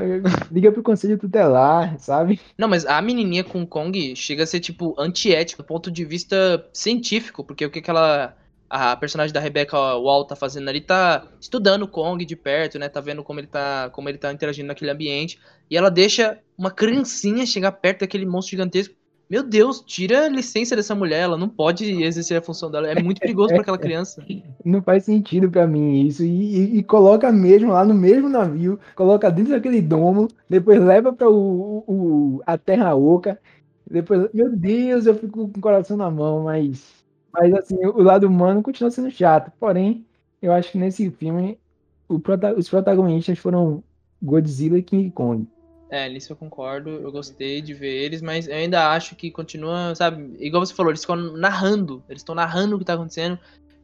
liga 0.52 0.72
pro 0.72 0.82
conselho 0.82 1.20
tutelar, 1.20 1.98
sabe? 2.00 2.40
Não, 2.58 2.68
mas 2.68 2.84
a 2.86 3.00
menininha 3.00 3.44
com 3.44 3.66
Kong 3.66 4.16
chega 4.16 4.44
a 4.44 4.48
ser, 4.48 4.60
tipo, 4.60 4.96
antiético 4.98 5.62
do 5.62 5.66
ponto 5.68 5.92
de 5.92 6.04
vista 6.04 6.68
científico, 6.74 7.44
porque 7.44 7.66
o 7.66 7.70
que 7.70 7.82
que 7.82 7.90
ela 7.90 8.36
a 8.76 8.96
personagem 8.96 9.32
da 9.32 9.40
Rebecca 9.40 9.78
Wall 9.78 10.26
tá 10.26 10.36
fazendo 10.36 10.68
ali 10.68 10.82
tá 10.82 11.28
estudando 11.40 11.84
o 11.84 11.88
Kong 11.88 12.26
de 12.26 12.36
perto, 12.36 12.80
né? 12.80 12.90
Tá 12.90 13.00
vendo 13.00 13.24
como 13.24 13.40
ele 13.40 13.46
tá, 13.46 13.92
como 13.92 14.10
ele 14.10 14.18
tá 14.18 14.34
interagindo 14.34 14.68
naquele 14.68 14.90
ambiente. 14.90 15.40
E 15.70 15.78
ela 15.78 15.92
deixa 15.92 16.40
uma 16.58 16.72
criancinha 16.72 17.46
chegar 17.46 17.72
perto 17.74 18.00
daquele 18.00 18.26
monstro 18.26 18.58
gigantesco 18.58 18.96
meu 19.30 19.42
Deus, 19.42 19.82
tira 19.82 20.26
a 20.26 20.30
licença 20.30 20.76
dessa 20.76 20.94
mulher, 20.94 21.22
ela 21.22 21.38
não 21.38 21.50
pode 21.50 22.04
exercer 22.04 22.38
a 22.38 22.42
função 22.42 22.70
dela. 22.70 22.88
É 22.88 23.02
muito 23.02 23.20
perigoso 23.20 23.50
para 23.50 23.62
aquela 23.62 23.78
criança. 23.78 24.24
Não 24.64 24.82
faz 24.82 25.04
sentido 25.04 25.50
para 25.50 25.68
mim 25.68 26.06
isso. 26.06 26.24
E, 26.24 26.28
e, 26.28 26.78
e, 26.78 26.84
coloca 26.84 27.32
mesmo 27.32 27.72
lá 27.72 27.84
no 27.84 27.94
mesmo 27.94 28.30
navio, 28.30 28.80
coloca 28.96 29.30
dentro 29.30 29.52
daquele 29.52 29.82
domo, 29.82 30.28
depois 30.50 30.80
leva 30.80 31.12
para 31.12 31.30
o, 31.30 31.84
o, 31.88 32.42
a 32.46 32.58
Terra 32.58 32.96
Oca. 32.96 33.40
Depois, 33.90 34.30
meu 34.34 34.56
Deus, 34.56 35.06
eu 35.06 35.16
fico 35.16 35.50
com 35.50 35.60
o 35.60 35.62
coração 35.62 35.98
na 35.98 36.10
mão, 36.10 36.44
mas, 36.44 37.04
mas 37.34 37.54
assim, 37.54 37.76
o 37.86 38.02
lado 38.02 38.28
humano 38.28 38.64
continua 38.64 38.92
sendo 38.92 39.12
chato. 39.12 39.52
Porém, 39.60 40.06
eu 40.42 40.54
acho 40.54 40.72
que 40.72 40.78
nesse 40.78 41.10
filme 41.12 41.58
o, 42.08 42.22
os 42.58 42.70
protagonistas 42.70 43.38
foram 43.40 43.84
Godzilla 44.22 44.78
e 44.78 44.84
King 44.84 45.12
Kong. 45.12 45.48
É, 45.94 46.10
nisso 46.10 46.32
eu 46.32 46.36
concordo. 46.36 46.90
Eu 46.90 47.12
gostei 47.12 47.62
de 47.62 47.72
ver 47.72 47.94
eles, 47.94 48.20
mas 48.20 48.48
eu 48.48 48.56
ainda 48.56 48.90
acho 48.90 49.16
que 49.16 49.30
continua, 49.30 49.94
sabe? 49.94 50.36
Igual 50.40 50.66
você 50.66 50.74
falou, 50.74 50.92
eles 50.92 51.02
ficam 51.02 51.16
narrando. 51.16 52.04
Eles 52.10 52.22
estão 52.22 52.34
narrando 52.34 52.76
o 52.76 52.80
que 52.80 52.86
tá 52.86 52.96
acontecendo. 52.96 53.38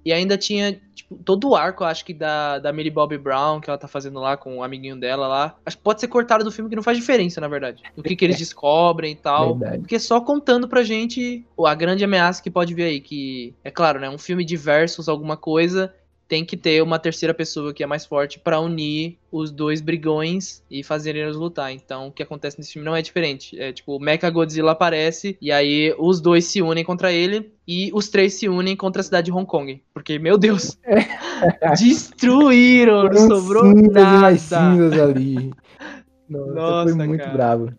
E 0.03 0.11
ainda 0.11 0.35
tinha, 0.35 0.81
tipo, 0.95 1.17
todo 1.17 1.50
o 1.50 1.56
arco, 1.56 1.83
acho 1.83 2.03
que, 2.03 2.11
da, 2.11 2.57
da 2.57 2.73
Millie 2.73 2.89
Bobby 2.89 3.15
Brown, 3.15 3.61
que 3.61 3.69
ela 3.69 3.77
tá 3.77 3.88
fazendo 3.88 4.19
lá 4.19 4.35
com 4.35 4.57
o 4.57 4.63
amiguinho 4.63 5.00
dela 5.00 5.27
lá. 5.27 5.56
Acho 5.63 5.77
que 5.77 5.83
pode 5.83 6.01
ser 6.01 6.07
cortado 6.07 6.44
do 6.44 6.51
filme, 6.51 6.67
que 6.67 6.75
não 6.75 6.81
faz 6.81 6.97
diferença, 6.97 7.39
na 7.39 7.47
verdade. 7.47 7.83
O 7.95 8.01
que, 8.01 8.15
que 8.15 8.25
eles 8.25 8.39
descobrem 8.39 9.12
e 9.12 9.15
tal. 9.15 9.55
Verdade. 9.55 9.81
Porque 9.81 9.97
é 9.97 10.00
só 10.00 10.19
contando 10.19 10.67
pra 10.67 10.81
gente 10.81 11.45
a 11.63 11.75
grande 11.75 12.03
ameaça 12.03 12.41
que 12.41 12.50
pode 12.50 12.73
vir 12.73 12.85
aí. 12.85 13.01
Que, 13.01 13.53
é 13.63 13.69
claro, 13.69 14.00
né? 14.00 14.09
Um 14.09 14.17
filme 14.17 14.44
de 14.44 14.57
versus 14.57 15.07
alguma 15.07 15.38
coisa 15.38 15.94
tem 16.29 16.45
que 16.45 16.55
ter 16.55 16.83
uma 16.83 17.00
terceira 17.00 17.33
pessoa 17.33 17.74
que 17.74 17.83
é 17.83 17.88
mais 17.88 18.05
forte 18.05 18.38
para 18.39 18.59
unir 18.59 19.17
os 19.31 19.51
dois 19.51 19.81
brigões 19.81 20.63
e 20.69 20.83
fazerem 20.83 21.24
eles 21.24 21.36
lutar. 21.36 21.74
Então, 21.74 22.07
o 22.07 22.12
que 22.12 22.21
acontece 22.21 22.59
nesse 22.59 22.74
filme 22.74 22.86
não 22.86 22.95
é 22.95 23.01
diferente. 23.01 23.59
É 23.59 23.74
tipo, 23.74 23.95
o 23.95 24.00
Mecha 24.00 24.29
Godzilla 24.29 24.74
aparece 24.74 25.36
e 25.41 25.51
aí 25.51 25.93
os 25.98 26.21
dois 26.21 26.45
se 26.45 26.62
unem 26.62 26.86
contra 26.86 27.12
ele 27.12 27.51
e 27.67 27.89
os 27.95 28.09
três 28.09 28.36
se 28.36 28.48
unem 28.48 28.75
contra 28.75 29.01
a 29.01 29.03
cidade 29.03 29.25
de 29.25 29.31
Hong 29.31 29.48
Kong. 29.48 29.81
Porque, 29.91 30.19
meu 30.19 30.38
Deus, 30.38 30.77
destruíram, 31.79 33.05
não 33.05 33.27
sobrou 33.27 33.63
nada. 33.63 34.19
Mais 34.21 34.53
ali. 34.53 35.51
Nossa, 36.29 36.53
Nossa 36.53 36.95
foi 36.95 37.07
muito 37.07 37.21
cara. 37.21 37.33
bravo. 37.33 37.74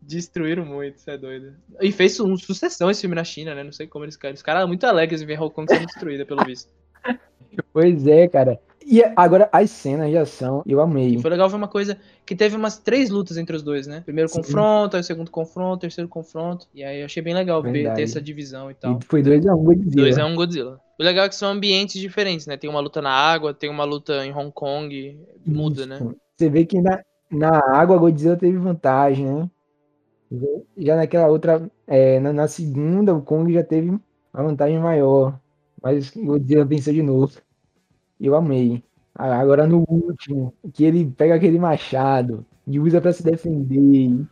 Destruíram 0.00 0.66
muito, 0.66 1.00
você 1.00 1.12
é 1.12 1.16
doido. 1.16 1.54
E 1.80 1.92
fez 1.92 2.18
um 2.18 2.36
sucessão 2.36 2.90
esse 2.90 3.02
filme 3.02 3.14
na 3.14 3.22
China, 3.22 3.54
né? 3.54 3.62
Não 3.62 3.70
sei 3.70 3.86
como 3.86 4.04
eles 4.04 4.16
caras. 4.16 4.40
Os 4.40 4.42
caras 4.42 4.66
muito 4.66 4.84
alegres 4.84 5.22
em 5.22 5.26
ver 5.26 5.40
Hong 5.40 5.54
Kong 5.54 5.72
sendo 5.72 5.86
destruída, 5.86 6.26
pelo 6.26 6.44
visto. 6.44 6.81
Pois 7.72 8.06
é, 8.06 8.28
cara. 8.28 8.58
E 8.84 9.02
agora, 9.16 9.48
as 9.52 9.70
cenas 9.70 10.10
de 10.10 10.16
ação, 10.16 10.62
eu 10.66 10.80
amei. 10.80 11.18
Foi 11.18 11.30
legal 11.30 11.48
ver 11.48 11.56
uma 11.56 11.68
coisa 11.68 11.96
que 12.26 12.34
teve 12.34 12.56
umas 12.56 12.78
três 12.78 13.10
lutas 13.10 13.36
entre 13.36 13.54
os 13.54 13.62
dois, 13.62 13.86
né? 13.86 14.00
Primeiro 14.04 14.28
Sim. 14.28 14.40
confronto, 14.40 14.96
aí 14.96 15.02
segundo 15.02 15.30
confronto, 15.30 15.80
terceiro 15.80 16.08
confronto. 16.08 16.66
E 16.74 16.82
aí 16.82 17.00
eu 17.00 17.06
achei 17.06 17.22
bem 17.22 17.34
legal 17.34 17.62
ver, 17.62 17.92
ter 17.94 18.02
essa 18.02 18.20
divisão 18.20 18.70
e 18.70 18.74
tal. 18.74 18.98
E 18.98 19.04
foi 19.04 19.22
2x1 19.22 19.54
um 19.54 19.64
Godzilla. 19.64 20.08
2x1 20.08 20.26
um 20.26 20.34
Godzilla. 20.34 20.80
O 20.98 21.02
legal 21.02 21.24
é 21.24 21.28
que 21.28 21.36
são 21.36 21.50
ambientes 21.50 22.00
diferentes, 22.00 22.46
né? 22.46 22.56
Tem 22.56 22.68
uma 22.68 22.80
luta 22.80 23.00
na 23.00 23.10
água, 23.10 23.54
tem 23.54 23.70
uma 23.70 23.84
luta 23.84 24.24
em 24.26 24.32
Hong 24.32 24.50
Kong, 24.52 25.18
muda, 25.46 25.86
né? 25.86 25.96
Isso. 25.96 26.04
né? 26.04 26.14
Você 26.36 26.50
vê 26.50 26.66
que 26.66 26.80
na, 26.80 27.02
na 27.30 27.60
água 27.72 27.98
Godzilla 27.98 28.36
teve 28.36 28.58
vantagem, 28.58 29.26
né? 29.26 29.48
Já 30.76 30.96
naquela 30.96 31.28
outra, 31.28 31.70
é, 31.86 32.18
na, 32.18 32.32
na 32.32 32.48
segunda, 32.48 33.14
o 33.14 33.22
Kong 33.22 33.52
já 33.52 33.62
teve 33.62 33.90
uma 33.90 34.02
vantagem 34.42 34.78
maior. 34.78 35.38
Mas 35.82 36.10
Godzilla 36.10 36.64
venceu 36.64 36.94
de 36.94 37.02
novo. 37.02 37.38
Eu 38.20 38.34
amei. 38.34 38.82
Agora 39.14 39.66
no 39.66 39.84
último, 39.88 40.54
que 40.72 40.84
ele 40.84 41.04
pega 41.04 41.34
aquele 41.34 41.58
machado 41.58 42.46
e 42.66 42.78
usa 42.78 43.00
para 43.00 43.12
se 43.12 43.22
defender. 43.22 44.24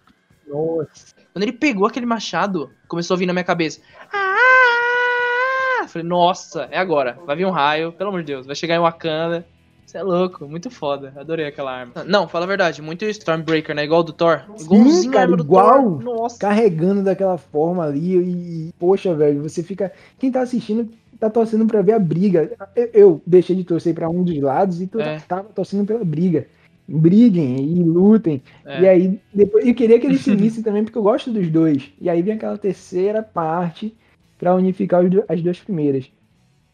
Nossa. 0.48 1.14
Quando 1.32 1.42
ele 1.42 1.52
pegou 1.52 1.86
aquele 1.86 2.06
machado, 2.06 2.70
começou 2.88 3.14
a 3.14 3.18
vir 3.18 3.26
na 3.26 3.32
minha 3.32 3.44
cabeça. 3.44 3.80
Ah! 4.12 5.86
Falei, 5.86 6.06
nossa, 6.06 6.68
é 6.70 6.78
agora. 6.78 7.18
Vai 7.26 7.36
vir 7.36 7.46
um 7.46 7.50
raio, 7.50 7.92
pelo 7.92 8.10
amor 8.10 8.20
de 8.20 8.28
Deus. 8.28 8.46
Vai 8.46 8.54
chegar 8.54 8.76
em 8.76 8.80
Wakanda. 8.80 9.46
Você 9.84 9.98
é 9.98 10.02
louco, 10.04 10.46
muito 10.46 10.70
foda. 10.70 11.12
Adorei 11.16 11.46
aquela 11.46 11.72
arma. 11.72 11.92
Não, 12.06 12.28
fala 12.28 12.44
a 12.44 12.48
verdade, 12.48 12.80
muito 12.80 13.04
Stormbreaker, 13.04 13.74
né? 13.74 13.84
Igual 13.84 14.04
do 14.04 14.12
Thor. 14.12 14.44
Igualzinho 14.60 15.02
Sim, 15.02 15.10
cara, 15.10 15.32
igual, 15.32 15.98
Nossa. 15.98 16.38
Carregando 16.38 17.02
daquela 17.02 17.36
forma 17.36 17.84
ali 17.84 18.16
e, 18.16 18.72
poxa, 18.78 19.12
velho, 19.14 19.42
você 19.42 19.64
fica... 19.64 19.92
Quem 20.16 20.30
tá 20.30 20.42
assistindo 20.42 20.88
tá 21.20 21.30
torcendo 21.30 21.66
pra 21.66 21.82
ver 21.82 21.92
a 21.92 21.98
briga. 21.98 22.50
Eu, 22.74 22.90
eu 22.94 23.22
deixei 23.26 23.54
de 23.54 23.62
torcer 23.64 23.94
pra 23.94 24.08
um 24.08 24.24
dos 24.24 24.38
lados 24.40 24.80
e 24.80 24.86
tu 24.86 24.98
É. 25.00 25.18
tava 25.20 25.44
torcendo 25.50 25.84
pela 25.86 26.02
briga. 26.04 26.46
Briguem 26.88 27.56
e 27.78 27.84
lutem. 27.84 28.42
É. 28.64 28.80
E 28.82 28.88
aí, 28.88 29.20
depois, 29.32 29.64
eu 29.64 29.74
queria 29.74 30.00
que 30.00 30.06
eles 30.06 30.22
se 30.22 30.30
unissem 30.30 30.62
também, 30.64 30.82
porque 30.82 30.98
eu 30.98 31.02
gosto 31.02 31.30
dos 31.30 31.48
dois. 31.48 31.92
E 32.00 32.08
aí 32.10 32.20
vem 32.22 32.34
aquela 32.34 32.58
terceira 32.58 33.22
parte 33.22 33.94
pra 34.38 34.54
unificar 34.56 35.04
os 35.04 35.10
as 35.28 35.40
duas 35.40 35.60
primeiras. 35.60 36.10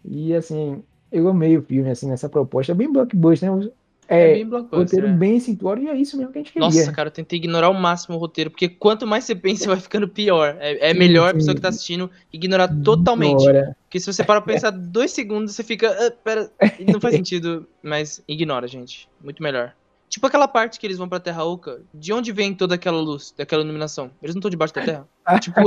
E 0.04 0.32
assim, 0.34 0.82
eu 1.12 1.28
amei 1.28 1.58
o 1.58 1.62
filme, 1.62 1.90
assim, 1.90 2.08
nessa 2.08 2.28
proposta. 2.28 2.74
Bem 2.74 2.90
blockbuster, 2.90 3.52
né? 3.54 3.68
É 4.08 4.30
É, 4.30 4.34
bem 4.34 4.46
blockbuster. 4.48 4.78
roteiro 5.00 5.06
é. 5.08 5.12
bem 5.18 5.40
simplório 5.40 5.82
e 5.82 5.88
é 5.88 5.96
isso 5.96 6.16
mesmo 6.16 6.32
que 6.32 6.38
a 6.38 6.40
gente 6.42 6.52
queria. 6.52 6.64
Nossa, 6.64 6.92
cara, 6.92 7.08
eu 7.08 7.12
tentei 7.12 7.38
ignorar 7.40 7.66
ao 7.66 7.74
máximo 7.74 8.14
o 8.16 8.18
roteiro, 8.20 8.50
porque 8.50 8.68
quanto 8.68 9.04
mais 9.06 9.24
você 9.24 9.34
pensa, 9.34 9.66
vai 9.68 9.80
ficando 9.80 10.06
pior. 10.08 10.56
É, 10.60 10.90
é 10.90 10.94
melhor 10.94 11.30
a 11.30 11.34
pessoa 11.34 11.54
que 11.56 11.60
tá 11.60 11.68
assistindo 11.68 12.08
ignorar 12.32 12.68
totalmente. 12.82 13.40
Ignora. 13.42 13.76
Porque 13.96 14.00
se 14.00 14.12
você 14.12 14.22
para 14.22 14.42
pra 14.42 14.52
pensar 14.52 14.70
dois 14.70 15.10
segundos, 15.10 15.54
você 15.54 15.62
fica. 15.62 15.90
"Ah, 15.90 16.10
pera, 16.22 16.50
não 16.86 17.00
faz 17.00 17.14
sentido, 17.24 17.66
mas 17.82 18.22
ignora, 18.28 18.68
gente. 18.68 19.08
Muito 19.22 19.42
melhor. 19.42 19.74
Tipo 20.08 20.26
aquela 20.26 20.46
parte 20.46 20.78
que 20.78 20.86
eles 20.86 20.98
vão 20.98 21.08
pra 21.08 21.18
Terra 21.18 21.44
Oca, 21.44 21.80
de 21.94 22.12
onde 22.12 22.30
vem 22.30 22.54
toda 22.54 22.74
aquela 22.74 23.00
luz, 23.00 23.34
daquela 23.36 23.62
iluminação? 23.62 24.10
Eles 24.22 24.34
não 24.34 24.40
estão 24.40 24.50
debaixo 24.50 24.74
da 24.74 24.82
Terra? 24.84 25.08
tipo, 25.40 25.60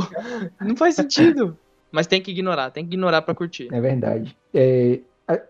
não 0.61 0.75
faz 0.75 0.95
sentido. 0.95 1.57
Mas 1.91 2.05
tem 2.05 2.21
que 2.21 2.29
ignorar, 2.29 2.69
tem 2.69 2.85
que 2.85 2.93
ignorar 2.93 3.23
pra 3.23 3.33
curtir. 3.33 3.67
É 3.73 3.81
verdade. 3.81 4.37
É, 4.53 4.99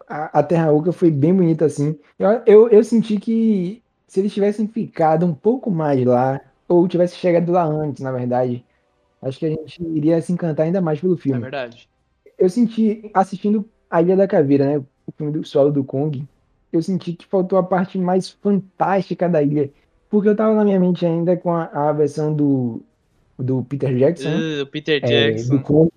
a, 0.08 0.40
a, 0.40 0.44
Terra 0.44 0.72
Oca 0.72 0.94
foi 0.94 1.12
bem 1.12 1.36
bonita 1.36 1.66
assim. 1.66 2.00
Eu, 2.18 2.42
eu, 2.46 2.70
eu 2.70 2.84
senti 2.84 3.18
que 3.20 3.84
se 4.08 4.22
eles 4.22 4.34
tivessem 4.34 4.68
ficado 4.70 5.26
um 5.26 5.34
pouco 5.34 5.70
mais 5.70 6.04
lá, 6.06 6.40
ou 6.66 6.88
tivesse 6.88 7.18
chegado 7.18 7.52
lá 7.52 7.66
antes, 7.66 8.02
na 8.02 8.12
verdade, 8.14 8.64
acho 9.22 9.38
que 9.38 9.46
a 9.46 9.50
gente 9.50 9.84
iria 9.84 10.22
se 10.22 10.32
encantar 10.32 10.66
ainda 10.66 10.80
mais 10.80 11.02
pelo 11.02 11.16
É 11.16 11.18
filme. 11.18 11.42
verdade. 11.42 11.90
Eu 12.40 12.50
senti, 12.50 13.12
assistindo 13.14 13.70
A 13.90 14.02
Ilha 14.02 14.18
da 14.18 14.28
Caveira, 14.28 14.80
né? 14.80 14.86
O 15.08 15.12
filme 15.18 15.34
do 15.34 15.46
solo 15.46 15.72
do 15.72 15.84
Kong, 15.84 16.28
eu 16.72 16.82
senti 16.84 17.14
que 17.14 17.26
faltou 17.28 17.60
a 17.60 17.64
parte 17.64 17.98
mais 17.98 18.30
fantástica 18.30 19.30
da 19.30 19.44
ilha. 19.44 19.72
Porque 20.10 20.30
eu 20.30 20.36
tava 20.36 20.56
na 20.56 20.64
minha 20.66 20.80
mente 20.80 21.06
ainda 21.06 21.38
com 21.38 21.52
a, 21.54 21.66
a 21.90 21.94
versão 21.94 22.36
do, 22.36 22.84
do 23.38 23.64
Peter 23.66 23.96
Jackson? 23.98 24.32
Uh, 24.32 24.66
Peter 24.72 25.00
É, 25.02 25.32
Jackson. 25.32 25.58
do 25.58 25.64
Kong. 25.64 25.92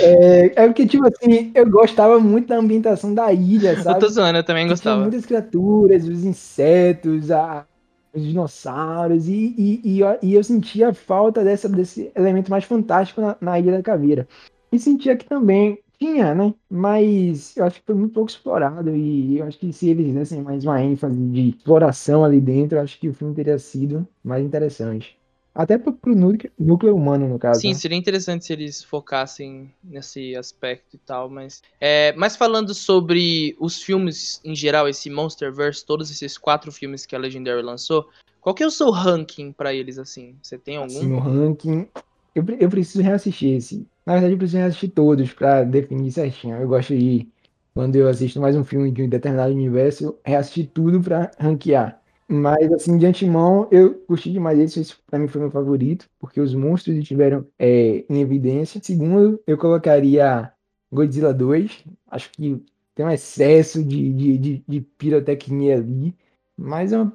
É, 0.00 0.64
é 0.64 0.66
porque, 0.66 0.86
tipo 0.86 1.04
assim, 1.06 1.52
eu 1.54 1.68
gostava 1.70 2.18
muito 2.20 2.48
da 2.48 2.56
ambientação 2.58 3.14
da 3.14 3.32
ilha, 3.32 3.76
Eu 3.76 3.82
sabe? 3.82 4.00
tô 4.00 4.08
zoando, 4.08 4.38
eu 4.38 4.44
também 4.44 4.66
Tinha 4.66 4.72
gostava. 4.74 5.02
muitas 5.02 5.26
criaturas, 5.26 6.04
os 6.08 6.24
insetos, 6.24 7.30
a- 7.30 7.66
os 8.14 8.22
dinossauros, 8.22 9.28
e, 9.28 9.54
e, 9.58 9.96
e, 9.96 10.00
eu, 10.00 10.18
e 10.22 10.34
eu 10.34 10.44
sentia 10.44 10.94
falta 10.94 11.42
dessa, 11.44 11.68
desse 11.68 12.12
elemento 12.14 12.50
mais 12.50 12.64
fantástico 12.64 13.20
na, 13.20 13.36
na 13.40 13.58
Ilha 13.58 13.72
da 13.72 13.82
Caveira. 13.82 14.28
E 14.74 14.78
sentia 14.80 15.16
que 15.16 15.24
também 15.24 15.78
tinha, 16.00 16.34
né? 16.34 16.52
Mas 16.68 17.56
eu 17.56 17.64
acho 17.64 17.78
que 17.78 17.86
foi 17.86 17.94
muito 17.94 18.12
pouco 18.12 18.28
explorado, 18.28 18.92
e 18.96 19.38
eu 19.38 19.46
acho 19.46 19.56
que 19.56 19.72
se 19.72 19.88
eles 19.88 20.12
dessem 20.12 20.42
mais 20.42 20.64
uma 20.64 20.82
ênfase 20.82 21.16
de 21.16 21.50
exploração 21.50 22.24
ali 22.24 22.40
dentro, 22.40 22.76
eu 22.76 22.82
acho 22.82 22.98
que 22.98 23.08
o 23.08 23.14
filme 23.14 23.32
teria 23.36 23.56
sido 23.56 24.04
mais 24.24 24.44
interessante. 24.44 25.16
Até 25.54 25.78
pro, 25.78 25.92
pro 25.92 26.16
núcleo, 26.16 26.50
núcleo 26.58 26.96
humano, 26.96 27.28
no 27.28 27.38
caso. 27.38 27.60
Sim, 27.60 27.68
né? 27.68 27.74
seria 27.74 27.96
interessante 27.96 28.44
se 28.44 28.52
eles 28.52 28.82
focassem 28.82 29.72
nesse 29.84 30.34
aspecto 30.34 30.96
e 30.96 30.98
tal, 30.98 31.30
mas. 31.30 31.62
É, 31.80 32.12
mas 32.16 32.34
falando 32.34 32.74
sobre 32.74 33.54
os 33.60 33.80
filmes 33.80 34.40
em 34.44 34.56
geral, 34.56 34.88
esse 34.88 35.08
Monsterverse, 35.08 35.86
todos 35.86 36.10
esses 36.10 36.36
quatro 36.36 36.72
filmes 36.72 37.06
que 37.06 37.14
a 37.14 37.18
Legendary 37.20 37.62
lançou, 37.62 38.08
qual 38.40 38.52
que 38.52 38.64
é 38.64 38.66
o 38.66 38.72
seu 38.72 38.90
ranking 38.90 39.52
pra 39.52 39.72
eles, 39.72 40.00
assim? 40.00 40.34
Você 40.42 40.58
tem 40.58 40.78
algum? 40.78 40.86
Assim, 40.86 41.12
o 41.12 41.20
ranking. 41.20 41.86
Eu, 42.34 42.44
eu 42.58 42.68
preciso 42.68 43.04
reassistir 43.04 43.56
esse. 43.56 43.86
Na 44.06 44.14
verdade, 44.14 44.34
eu 44.34 44.38
preciso 44.38 44.58
reassistir 44.58 44.90
todos 44.92 45.32
pra 45.32 45.64
definir 45.64 46.10
certinho. 46.12 46.56
Eu 46.56 46.68
gosto 46.68 46.96
de, 46.96 47.28
quando 47.74 47.96
eu 47.96 48.08
assisto 48.08 48.40
mais 48.40 48.54
um 48.56 48.64
filme 48.64 48.90
de 48.92 49.02
um 49.02 49.08
determinado 49.08 49.52
universo, 49.52 50.18
reassistir 50.24 50.70
tudo 50.72 51.00
pra 51.00 51.30
ranquear. 51.38 52.00
Mas, 52.28 52.72
assim, 52.72 52.98
de 52.98 53.06
antemão, 53.06 53.68
eu 53.70 53.94
curti 54.06 54.30
demais 54.32 54.58
esse. 54.58 54.80
Esse 54.80 54.94
pra 55.06 55.18
mim 55.18 55.28
foi 55.28 55.40
meu 55.40 55.50
favorito, 55.50 56.08
porque 56.18 56.40
os 56.40 56.54
monstros 56.54 56.96
estiveram 56.96 57.46
é, 57.58 58.04
em 58.08 58.20
evidência. 58.20 58.80
Segundo, 58.82 59.40
eu 59.46 59.56
colocaria 59.58 60.52
Godzilla 60.92 61.32
2. 61.34 61.84
Acho 62.06 62.30
que 62.32 62.62
tem 62.94 63.04
um 63.06 63.10
excesso 63.10 63.82
de, 63.84 64.12
de, 64.12 64.38
de, 64.38 64.64
de 64.66 64.80
pirotecnia 64.80 65.76
ali. 65.76 66.14
Mas 66.56 66.92
é 66.92 66.96
uma 66.98 67.10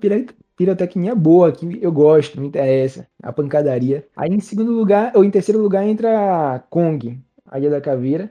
pirotecnia 0.60 1.16
boa, 1.16 1.54
que 1.54 1.80
eu 1.82 1.90
gosto, 1.90 2.40
me 2.40 2.48
interessa. 2.48 3.08
A 3.24 3.32
pancadaria. 3.32 4.06
Aí 4.14 4.30
em 4.30 4.42
segundo 4.42 4.74
lugar, 4.74 5.14
ou 5.16 5.24
em 5.24 5.32
terceiro 5.32 5.62
lugar, 5.62 5.88
entra 5.88 6.62
Kong, 6.70 7.18
a 7.48 7.58
Ilha 7.58 7.70
da 7.70 7.80
Caveira. 7.80 8.30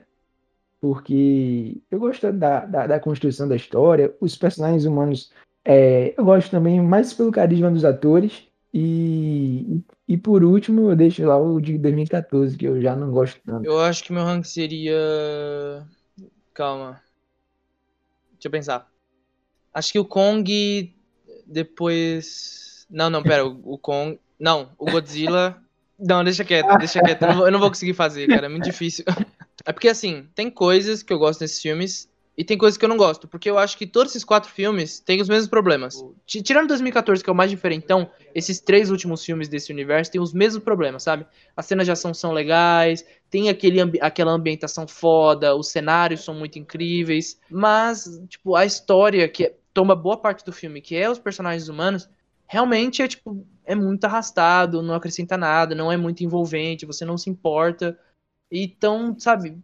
Porque 0.79 1.81
eu 1.89 1.99
gosto 1.99 2.31
da, 2.31 2.65
da, 2.65 2.85
da 2.85 2.99
construção 2.99 3.47
da 3.47 3.55
história, 3.55 4.13
os 4.21 4.37
personagens 4.37 4.85
humanos. 4.85 5.31
é, 5.65 6.13
eu 6.15 6.23
gosto 6.23 6.51
também 6.51 6.79
mais 6.79 7.13
pelo 7.15 7.31
carisma 7.31 7.71
dos 7.71 7.83
atores. 7.83 8.47
E, 8.71 9.81
e 10.07 10.15
por 10.15 10.43
último, 10.43 10.91
eu 10.91 10.95
deixo 10.95 11.25
lá 11.25 11.35
o 11.35 11.59
de 11.59 11.79
2014, 11.79 12.55
que 12.55 12.65
eu 12.65 12.79
já 12.79 12.95
não 12.95 13.09
gosto 13.09 13.41
tanto. 13.43 13.65
Eu 13.65 13.79
acho 13.79 14.03
que 14.03 14.13
meu 14.13 14.23
ranking 14.23 14.43
seria. 14.43 15.83
Calma. 16.53 17.01
Deixa 18.33 18.47
eu 18.47 18.51
pensar. 18.51 18.87
Acho 19.73 19.91
que 19.91 19.97
o 19.99 20.05
Kong. 20.05 20.93
Depois. 21.49 22.85
Não, 22.89 23.09
não, 23.09 23.21
pera. 23.23 23.45
O, 23.45 23.59
o 23.73 23.77
Kong. 23.77 24.19
Não, 24.39 24.69
o 24.77 24.89
Godzilla. 24.91 25.57
Não, 26.01 26.23
deixa 26.23 26.45
quieto, 26.45 26.77
deixa 26.77 27.01
quieto. 27.01 27.23
Eu 27.23 27.27
não, 27.27 27.35
vou, 27.35 27.45
eu 27.47 27.51
não 27.51 27.59
vou 27.59 27.67
conseguir 27.67 27.93
fazer, 27.93 28.25
cara. 28.29 28.45
É 28.45 28.49
muito 28.49 28.63
difícil. 28.63 29.03
É 29.65 29.73
porque, 29.73 29.89
assim, 29.89 30.25
tem 30.33 30.49
coisas 30.49 31.03
que 31.03 31.11
eu 31.11 31.19
gosto 31.19 31.41
nesses 31.41 31.61
filmes 31.61 32.07
e 32.37 32.45
tem 32.45 32.57
coisas 32.57 32.77
que 32.77 32.85
eu 32.85 32.87
não 32.87 32.95
gosto. 32.95 33.27
Porque 33.27 33.49
eu 33.49 33.57
acho 33.57 33.77
que 33.77 33.85
todos 33.85 34.13
esses 34.13 34.23
quatro 34.23 34.49
filmes 34.49 35.01
têm 35.01 35.19
os 35.21 35.27
mesmos 35.27 35.49
problemas. 35.49 36.01
Ti- 36.25 36.41
Tirando 36.41 36.69
2014, 36.69 37.21
que 37.21 37.29
é 37.29 37.33
o 37.33 37.35
mais 37.35 37.51
diferentão, 37.51 38.09
esses 38.33 38.61
três 38.61 38.89
últimos 38.89 39.25
filmes 39.25 39.49
desse 39.49 39.73
universo 39.73 40.09
têm 40.13 40.21
os 40.21 40.31
mesmos 40.31 40.63
problemas, 40.63 41.03
sabe? 41.03 41.25
As 41.57 41.65
cenas 41.65 41.85
de 41.85 41.91
ação 41.91 42.13
são 42.13 42.31
legais, 42.31 43.05
tem 43.29 43.49
aquele 43.49 43.81
ambi- 43.81 43.99
aquela 44.01 44.31
ambientação 44.31 44.87
foda, 44.87 45.53
os 45.53 45.67
cenários 45.67 46.23
são 46.23 46.33
muito 46.33 46.57
incríveis, 46.57 47.37
mas, 47.49 48.05
tipo, 48.29 48.55
a 48.55 48.65
história 48.65 49.27
que 49.27 49.43
é- 49.43 49.53
toma 49.73 49.95
boa 49.95 50.17
parte 50.17 50.45
do 50.45 50.51
filme, 50.53 50.81
que 50.81 50.95
é 50.95 51.09
os 51.09 51.19
personagens 51.19 51.67
humanos, 51.69 52.09
realmente 52.47 53.01
é, 53.01 53.07
tipo, 53.07 53.45
é 53.65 53.75
muito 53.75 54.03
arrastado, 54.05 54.81
não 54.81 54.93
acrescenta 54.95 55.37
nada, 55.37 55.75
não 55.75 55.91
é 55.91 55.97
muito 55.97 56.23
envolvente, 56.23 56.85
você 56.85 57.05
não 57.05 57.17
se 57.17 57.29
importa. 57.29 57.97
Então, 58.51 59.17
sabe, 59.19 59.57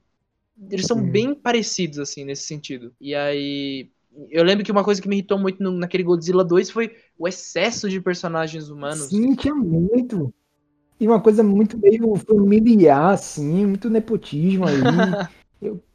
eles 0.69 0.85
são 0.85 1.01
Sim. 1.01 1.11
bem 1.11 1.35
parecidos, 1.35 1.99
assim, 1.99 2.23
nesse 2.25 2.43
sentido. 2.43 2.95
E 2.99 3.15
aí, 3.15 3.91
eu 4.29 4.43
lembro 4.43 4.63
que 4.65 4.71
uma 4.71 4.83
coisa 4.83 5.01
que 5.01 5.07
me 5.07 5.17
irritou 5.17 5.37
muito 5.39 5.61
no- 5.61 5.71
naquele 5.71 6.03
Godzilla 6.03 6.43
2 6.43 6.69
foi 6.69 6.95
o 7.17 7.27
excesso 7.27 7.89
de 7.89 8.01
personagens 8.01 8.69
humanos. 8.69 9.09
Sim, 9.09 9.35
tinha 9.35 9.53
muito. 9.55 10.33
E 10.99 11.07
uma 11.07 11.21
coisa 11.21 11.43
muito 11.43 11.77
meio 11.77 12.15
familiar, 12.17 13.13
assim, 13.13 13.65
muito 13.67 13.89
nepotismo 13.89 14.65
aí. 14.67 15.17
Eu- 15.61 15.83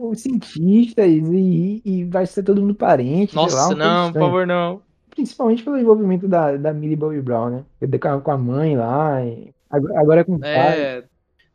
os 0.00 0.20
cientistas 0.20 1.06
e, 1.06 1.82
e 1.84 2.04
vai 2.04 2.26
ser 2.26 2.42
todo 2.42 2.60
mundo 2.60 2.74
parente, 2.74 3.34
lá, 3.34 3.42
Nossa, 3.42 3.56
coisa 3.56 3.74
não, 3.76 4.12
por 4.12 4.18
favor, 4.20 4.46
não. 4.46 4.82
Principalmente 5.10 5.62
pelo 5.62 5.78
envolvimento 5.78 6.28
da, 6.28 6.56
da 6.56 6.72
Millie 6.72 6.96
Bobby 6.96 7.20
Brown, 7.20 7.50
né? 7.50 7.64
Eu 7.80 7.98
com 7.98 8.08
a- 8.08 8.20
com 8.20 8.30
a 8.30 8.38
mãe 8.38 8.76
lá, 8.76 9.24
e 9.24 9.50
agora, 9.68 10.00
agora 10.00 10.24
com 10.24 10.36
o 10.36 10.40
pai. 10.40 10.50
É. 10.50 11.04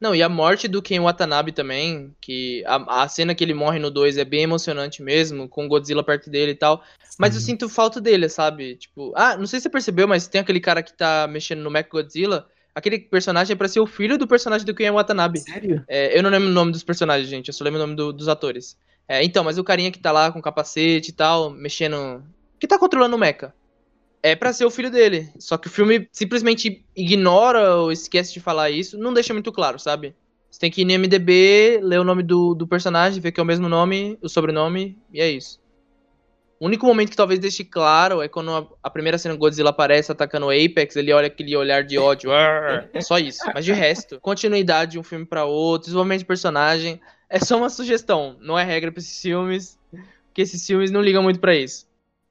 Não, 0.02 0.14
e 0.14 0.22
a 0.22 0.28
morte 0.28 0.68
do 0.68 0.82
Ken 0.82 1.00
Watanabe 1.00 1.54
também, 1.54 2.14
que 2.20 2.62
a, 2.66 3.04
a 3.04 3.08
cena 3.08 3.34
que 3.34 3.42
ele 3.42 3.54
morre 3.54 3.80
no 3.80 3.90
2 3.90 4.18
é 4.18 4.26
bem 4.26 4.42
emocionante 4.42 5.02
mesmo, 5.02 5.48
com 5.48 5.66
o 5.66 5.70
Godzilla 5.70 6.04
perto 6.04 6.30
dele 6.30 6.52
e 6.52 6.56
tal. 6.56 6.84
Mas 7.18 7.36
eu 7.36 7.40
Sim. 7.40 7.52
sinto 7.52 7.70
falta 7.70 8.02
dele, 8.02 8.28
sabe? 8.28 8.76
Tipo, 8.76 9.14
ah, 9.16 9.38
não 9.38 9.46
sei 9.48 9.60
se 9.60 9.64
você 9.64 9.70
percebeu, 9.70 10.06
mas 10.06 10.28
tem 10.28 10.42
aquele 10.42 10.60
cara 10.60 10.84
que 10.84 10.92
tá 10.94 11.26
mexendo 11.32 11.62
no 11.62 11.72
Mech 11.72 11.90
Godzilla. 11.90 12.48
Aquele 12.76 13.00
personagem 13.00 13.54
é 13.54 13.56
pra 13.58 13.68
ser 13.68 13.80
o 13.80 13.86
filho 13.86 14.18
do 14.18 14.28
personagem 14.28 14.66
do 14.66 14.74
Ken 14.74 14.92
Watanabe. 14.92 15.40
Sério? 15.40 15.84
É, 15.88 16.18
eu 16.18 16.24
não 16.24 16.30
lembro 16.30 16.50
o 16.50 16.52
nome 16.52 16.72
dos 16.72 16.84
personagens, 16.84 17.30
gente, 17.30 17.48
eu 17.50 17.54
só 17.54 17.64
lembro 17.64 17.80
o 17.80 17.84
nome 17.84 17.96
do- 17.96 18.12
dos 18.12 18.28
atores. 18.28 18.78
É, 19.08 19.24
então, 19.24 19.44
mas 19.44 19.58
o 19.58 19.64
carinha 19.64 19.92
que 19.92 20.00
tá 20.00 20.12
lá 20.12 20.32
com 20.32 20.42
capacete 20.42 21.10
e 21.10 21.14
tal, 21.14 21.50
mexendo. 21.52 22.24
Que 22.60 22.68
tá 22.68 22.80
controlando 22.80 23.16
o 23.16 23.20
mecha. 23.20 23.54
É 24.24 24.36
pra 24.36 24.54
ser 24.54 24.66
o 24.66 24.72
filho 24.72 24.90
dele. 24.90 25.30
Só 25.38 25.58
que 25.58 25.68
o 25.68 25.72
filme 25.72 26.08
simplesmente 26.12 26.86
ignora 26.96 27.76
ou 27.76 27.92
esquece 27.92 28.34
de 28.34 28.40
falar 28.40 28.70
isso, 28.72 28.98
não 28.98 29.14
deixa 29.14 29.34
muito 29.34 29.52
claro, 29.52 29.78
sabe? 29.78 30.16
Você 30.50 30.60
tem 30.60 30.72
que 30.72 30.82
ir 30.82 30.86
no 30.86 30.92
MDB, 30.94 31.80
ler 31.84 32.00
o 32.00 32.04
nome 32.04 32.24
do, 32.24 32.54
do 32.56 32.66
personagem, 32.68 33.20
ver 33.20 33.32
que 33.32 33.40
é 33.40 33.44
o 33.44 33.46
mesmo 33.46 33.68
nome, 33.68 34.18
o 34.22 34.30
sobrenome, 34.30 34.98
e 35.12 35.20
é 35.20 35.30
isso. 35.30 35.60
O 36.64 36.68
único 36.68 36.86
momento 36.86 37.10
que 37.10 37.18
talvez 37.18 37.42
deixe 37.42 37.66
claro 37.66 38.22
é 38.22 38.30
quando 38.30 38.74
a, 38.82 38.90
primeira 38.90 39.18
cena 39.18 39.36
Godzilla 39.36 39.72
aparece 39.72 40.14
atacando 40.14 40.46
o 40.46 40.50
Apex, 40.50 40.96
ele 40.96 41.12
olha 41.12 41.28
aquele 41.28 41.58
olhar 41.58 41.84
de 41.84 41.98
ódio. 41.98 42.32
É 42.94 43.02
só 43.02 43.20
isso. 43.20 43.42
Mas 43.54 43.66
de 43.66 43.74
resto, 43.74 44.18
continuidade 44.22 44.94
de 44.94 45.00
um 45.00 45.04
filme 45.04 45.26
pra 45.26 45.44
outro, 45.44 45.88
desenvolvimento 45.88 46.20
de 46.20 46.26
personagem, 46.26 47.02
é 47.30 47.38
só 47.38 47.58
uma 47.58 47.70
sugestão, 47.70 48.38
não 48.40 48.58
é 48.58 48.64
regra 48.64 48.94
pra 48.94 49.02
esses 49.02 49.22
filmes, 49.22 49.78
porque 50.28 50.42
esses 50.42 50.66
filmes 50.66 50.90
não 50.90 51.02
ligam 51.02 51.22
muito 51.22 51.38
pra 51.38 51.54
isso. 51.54 51.86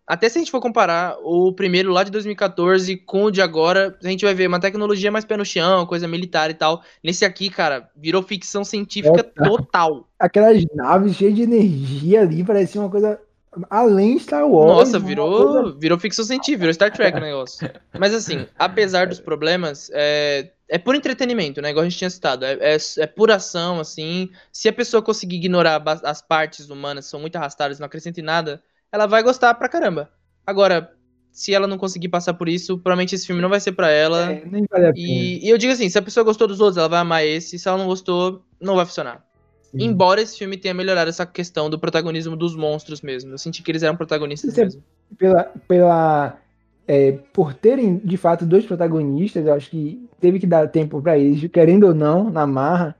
até 0.07 0.31
se 0.31 0.39
a 0.39 0.41
gente 0.41 0.51
for 0.51 0.63
comparar 0.63 1.19
o 1.23 1.53
primeiro 1.53 1.93
lá 1.93 2.03
de 2.03 2.11
2014 2.11 2.97
com 2.97 3.25
o 3.25 3.31
de 3.31 3.43
agora, 3.43 3.99
a 4.03 4.09
gente 4.09 4.25
vai 4.25 4.33
ver 4.33 4.47
uma 4.47 4.59
tecnologia 4.59 5.11
mais 5.11 5.27
pé 5.27 5.37
no 5.37 5.45
chão, 5.45 5.85
coisa 5.85 6.09
militar 6.09 6.49
e 6.49 6.55
tal. 6.55 6.83
Nesse 7.05 7.27
aqui, 7.27 7.51
cara, 7.51 7.91
virou 7.95 8.23
ficção 8.23 8.65
científica 8.65 9.21
é, 9.21 9.25
tá. 9.25 9.45
total. 9.45 10.09
Aquelas 10.19 10.65
naves 10.75 11.17
cheias 11.17 11.35
de 11.35 11.43
energia 11.43 12.23
ali, 12.23 12.43
parecia 12.43 12.81
uma 12.81 12.89
coisa 12.89 13.21
além 13.69 14.19
Star 14.19 14.49
Wars. 14.49 14.73
Nossa, 14.73 14.99
virou, 14.99 15.53
coisa... 15.53 15.79
virou 15.79 15.99
ficção 15.99 16.25
científica, 16.25 16.59
virou 16.59 16.75
Star 16.75 16.93
Trek 16.93 17.17
o 17.17 17.21
negócio. 17.21 17.71
Mas 17.99 18.15
assim, 18.15 18.47
apesar 18.59 19.07
dos 19.07 19.21
problemas, 19.21 19.91
é, 19.93 20.51
é 20.69 20.79
por 20.79 20.95
entretenimento, 20.95 21.61
né? 21.61 21.71
Igual 21.71 21.85
a 21.85 21.89
gente 21.89 21.99
tinha 21.99 22.11
citado. 22.11 22.45
É, 22.45 22.53
é, 22.61 22.77
é 22.99 23.07
pura 23.07 23.37
ação, 23.37 23.79
assim. 23.79 24.31
Se 24.51 24.69
a 24.69 24.73
pessoa 24.73 25.03
conseguir 25.03 25.37
ignorar 25.37 25.83
as 26.05 26.23
partes 26.23 26.71
humanas, 26.71 27.05
que 27.05 27.11
são 27.11 27.21
muito 27.21 27.37
arrastadas, 27.37 27.79
não 27.79 27.87
acrescenta 27.87 28.21
em 28.21 28.25
nada, 28.25 28.63
ela 28.91 29.07
vai 29.07 29.23
gostar 29.23 29.55
pra 29.55 29.69
caramba. 29.69 30.11
Agora, 30.47 30.91
se 31.31 31.55
ela 31.55 31.67
não 31.67 31.79
conseguir 31.79 32.09
passar 32.09 32.35
por 32.35 32.49
isso, 32.49 32.79
provavelmente 32.79 33.15
esse 33.15 33.27
filme 33.27 33.41
não 33.41 33.49
vai 33.49 33.61
ser 33.61 33.73
para 33.73 33.91
ela. 33.91 34.33
É, 34.33 34.45
nem 34.45 34.67
vale 34.71 34.87
a 34.87 34.93
pena. 34.93 35.09
E, 35.09 35.45
e, 35.45 35.49
eu 35.49 35.59
digo 35.59 35.73
assim, 35.73 35.89
se 35.89 35.99
a 35.99 36.03
pessoa 36.03 36.25
gostou 36.25 36.47
dos 36.47 36.61
outros, 36.61 36.77
ela 36.77 36.89
vai 36.89 37.01
amar 37.01 37.25
esse. 37.25 37.59
Se 37.59 37.69
ela 37.69 37.79
não 37.79 37.87
gostou, 37.87 38.45
não 38.61 38.77
vai 38.77 38.85
funcionar. 38.85 39.25
Sim. 39.73 39.85
Embora 39.85 40.21
esse 40.21 40.39
filme 40.39 40.57
tenha 40.59 40.75
melhorado 40.75 41.09
essa 41.09 41.25
questão 41.25 41.71
do 41.71 41.79
protagonismo 41.79 42.37
dos 42.37 42.55
monstros 42.55 43.01
mesmo. 43.01 43.33
Eu 43.33 43.39
senti 43.39 43.63
que 43.63 43.71
eles 43.71 43.83
eram 43.83 43.97
protagonistas 43.97 44.57
é 44.57 44.65
mesmo. 44.65 44.83
Pela, 45.17 45.45
pela 45.67 46.39
é, 46.87 47.13
por 47.33 47.55
terem 47.55 47.97
de 47.97 48.17
fato 48.19 48.45
dois 48.45 48.67
protagonistas, 48.67 49.47
eu 49.47 49.55
acho 49.55 49.71
que 49.71 50.07
teve 50.21 50.39
que 50.39 50.47
dar 50.47 50.69
tempo 50.69 51.01
para 51.01 51.19
eles, 51.19 51.51
querendo 51.51 51.87
ou 51.87 51.95
não, 51.95 52.31
na 52.31 52.47
marra. 52.47 52.95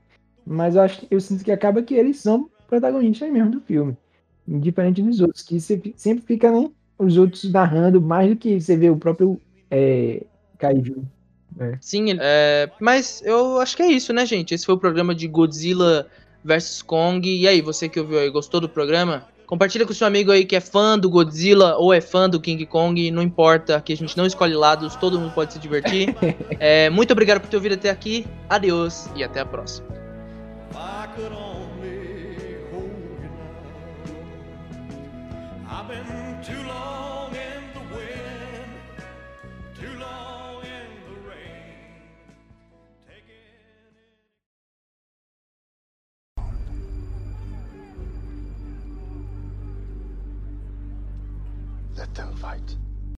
Mas 0.45 0.75
eu 0.75 0.81
acho 0.81 1.05
eu 1.11 1.21
sinto 1.21 1.43
que 1.43 1.51
acaba 1.51 1.81
que 1.83 1.93
eles 1.93 2.17
são 2.17 2.49
protagonistas 2.67 3.31
mesmo 3.31 3.51
do 3.51 3.61
filme, 3.61 3.95
diferente 4.47 5.01
dos 5.01 5.21
outros, 5.21 5.43
que 5.43 5.59
sempre 5.59 6.25
fica 6.25 6.51
né, 6.51 6.69
os 6.97 7.17
outros 7.17 7.51
narrando 7.51 8.01
mais 8.01 8.29
do 8.31 8.35
que 8.35 8.59
você 8.59 8.75
vê 8.75 8.89
o 8.89 8.97
próprio 8.97 9.39
é, 9.69 10.23
Kaiju. 10.57 11.05
É. 11.59 11.77
Sim, 11.79 12.17
é, 12.19 12.69
mas 12.81 13.21
eu 13.23 13.59
acho 13.59 13.77
que 13.77 13.83
é 13.83 13.87
isso, 13.87 14.11
né, 14.11 14.25
gente? 14.25 14.55
Esse 14.55 14.65
foi 14.65 14.73
o 14.73 14.79
programa 14.79 15.13
de 15.13 15.27
Godzilla 15.27 16.07
vs 16.43 16.81
Kong. 16.81 17.27
E 17.29 17.47
aí, 17.47 17.61
você 17.61 17.87
que 17.87 17.99
ouviu 17.99 18.19
aí, 18.19 18.29
gostou 18.29 18.59
do 18.59 18.69
programa? 18.69 19.27
Compartilha 19.45 19.85
com 19.85 19.93
seu 19.93 20.07
amigo 20.07 20.31
aí 20.31 20.45
que 20.45 20.55
é 20.55 20.59
fã 20.59 20.97
do 20.97 21.09
Godzilla 21.09 21.75
ou 21.77 21.93
é 21.93 22.01
fã 22.01 22.29
do 22.29 22.39
King 22.39 22.65
Kong, 22.65 23.11
não 23.11 23.21
importa, 23.21 23.79
que 23.81 23.93
a 23.93 23.97
gente 23.97 24.17
não 24.17 24.25
escolhe 24.25 24.55
lados, 24.55 24.95
todo 24.95 25.19
mundo 25.19 25.33
pode 25.33 25.53
se 25.53 25.59
divertir. 25.59 26.15
é, 26.59 26.89
muito 26.89 27.11
obrigado 27.11 27.41
por 27.41 27.49
ter 27.49 27.57
ouvido 27.57 27.75
até 27.75 27.89
aqui, 27.89 28.25
adeus 28.49 29.07
e 29.15 29.23
até 29.23 29.41
a 29.41 29.45
próxima. 29.45 29.87
Let 35.83 36.05
them 36.05 36.43
fight. 36.43 36.82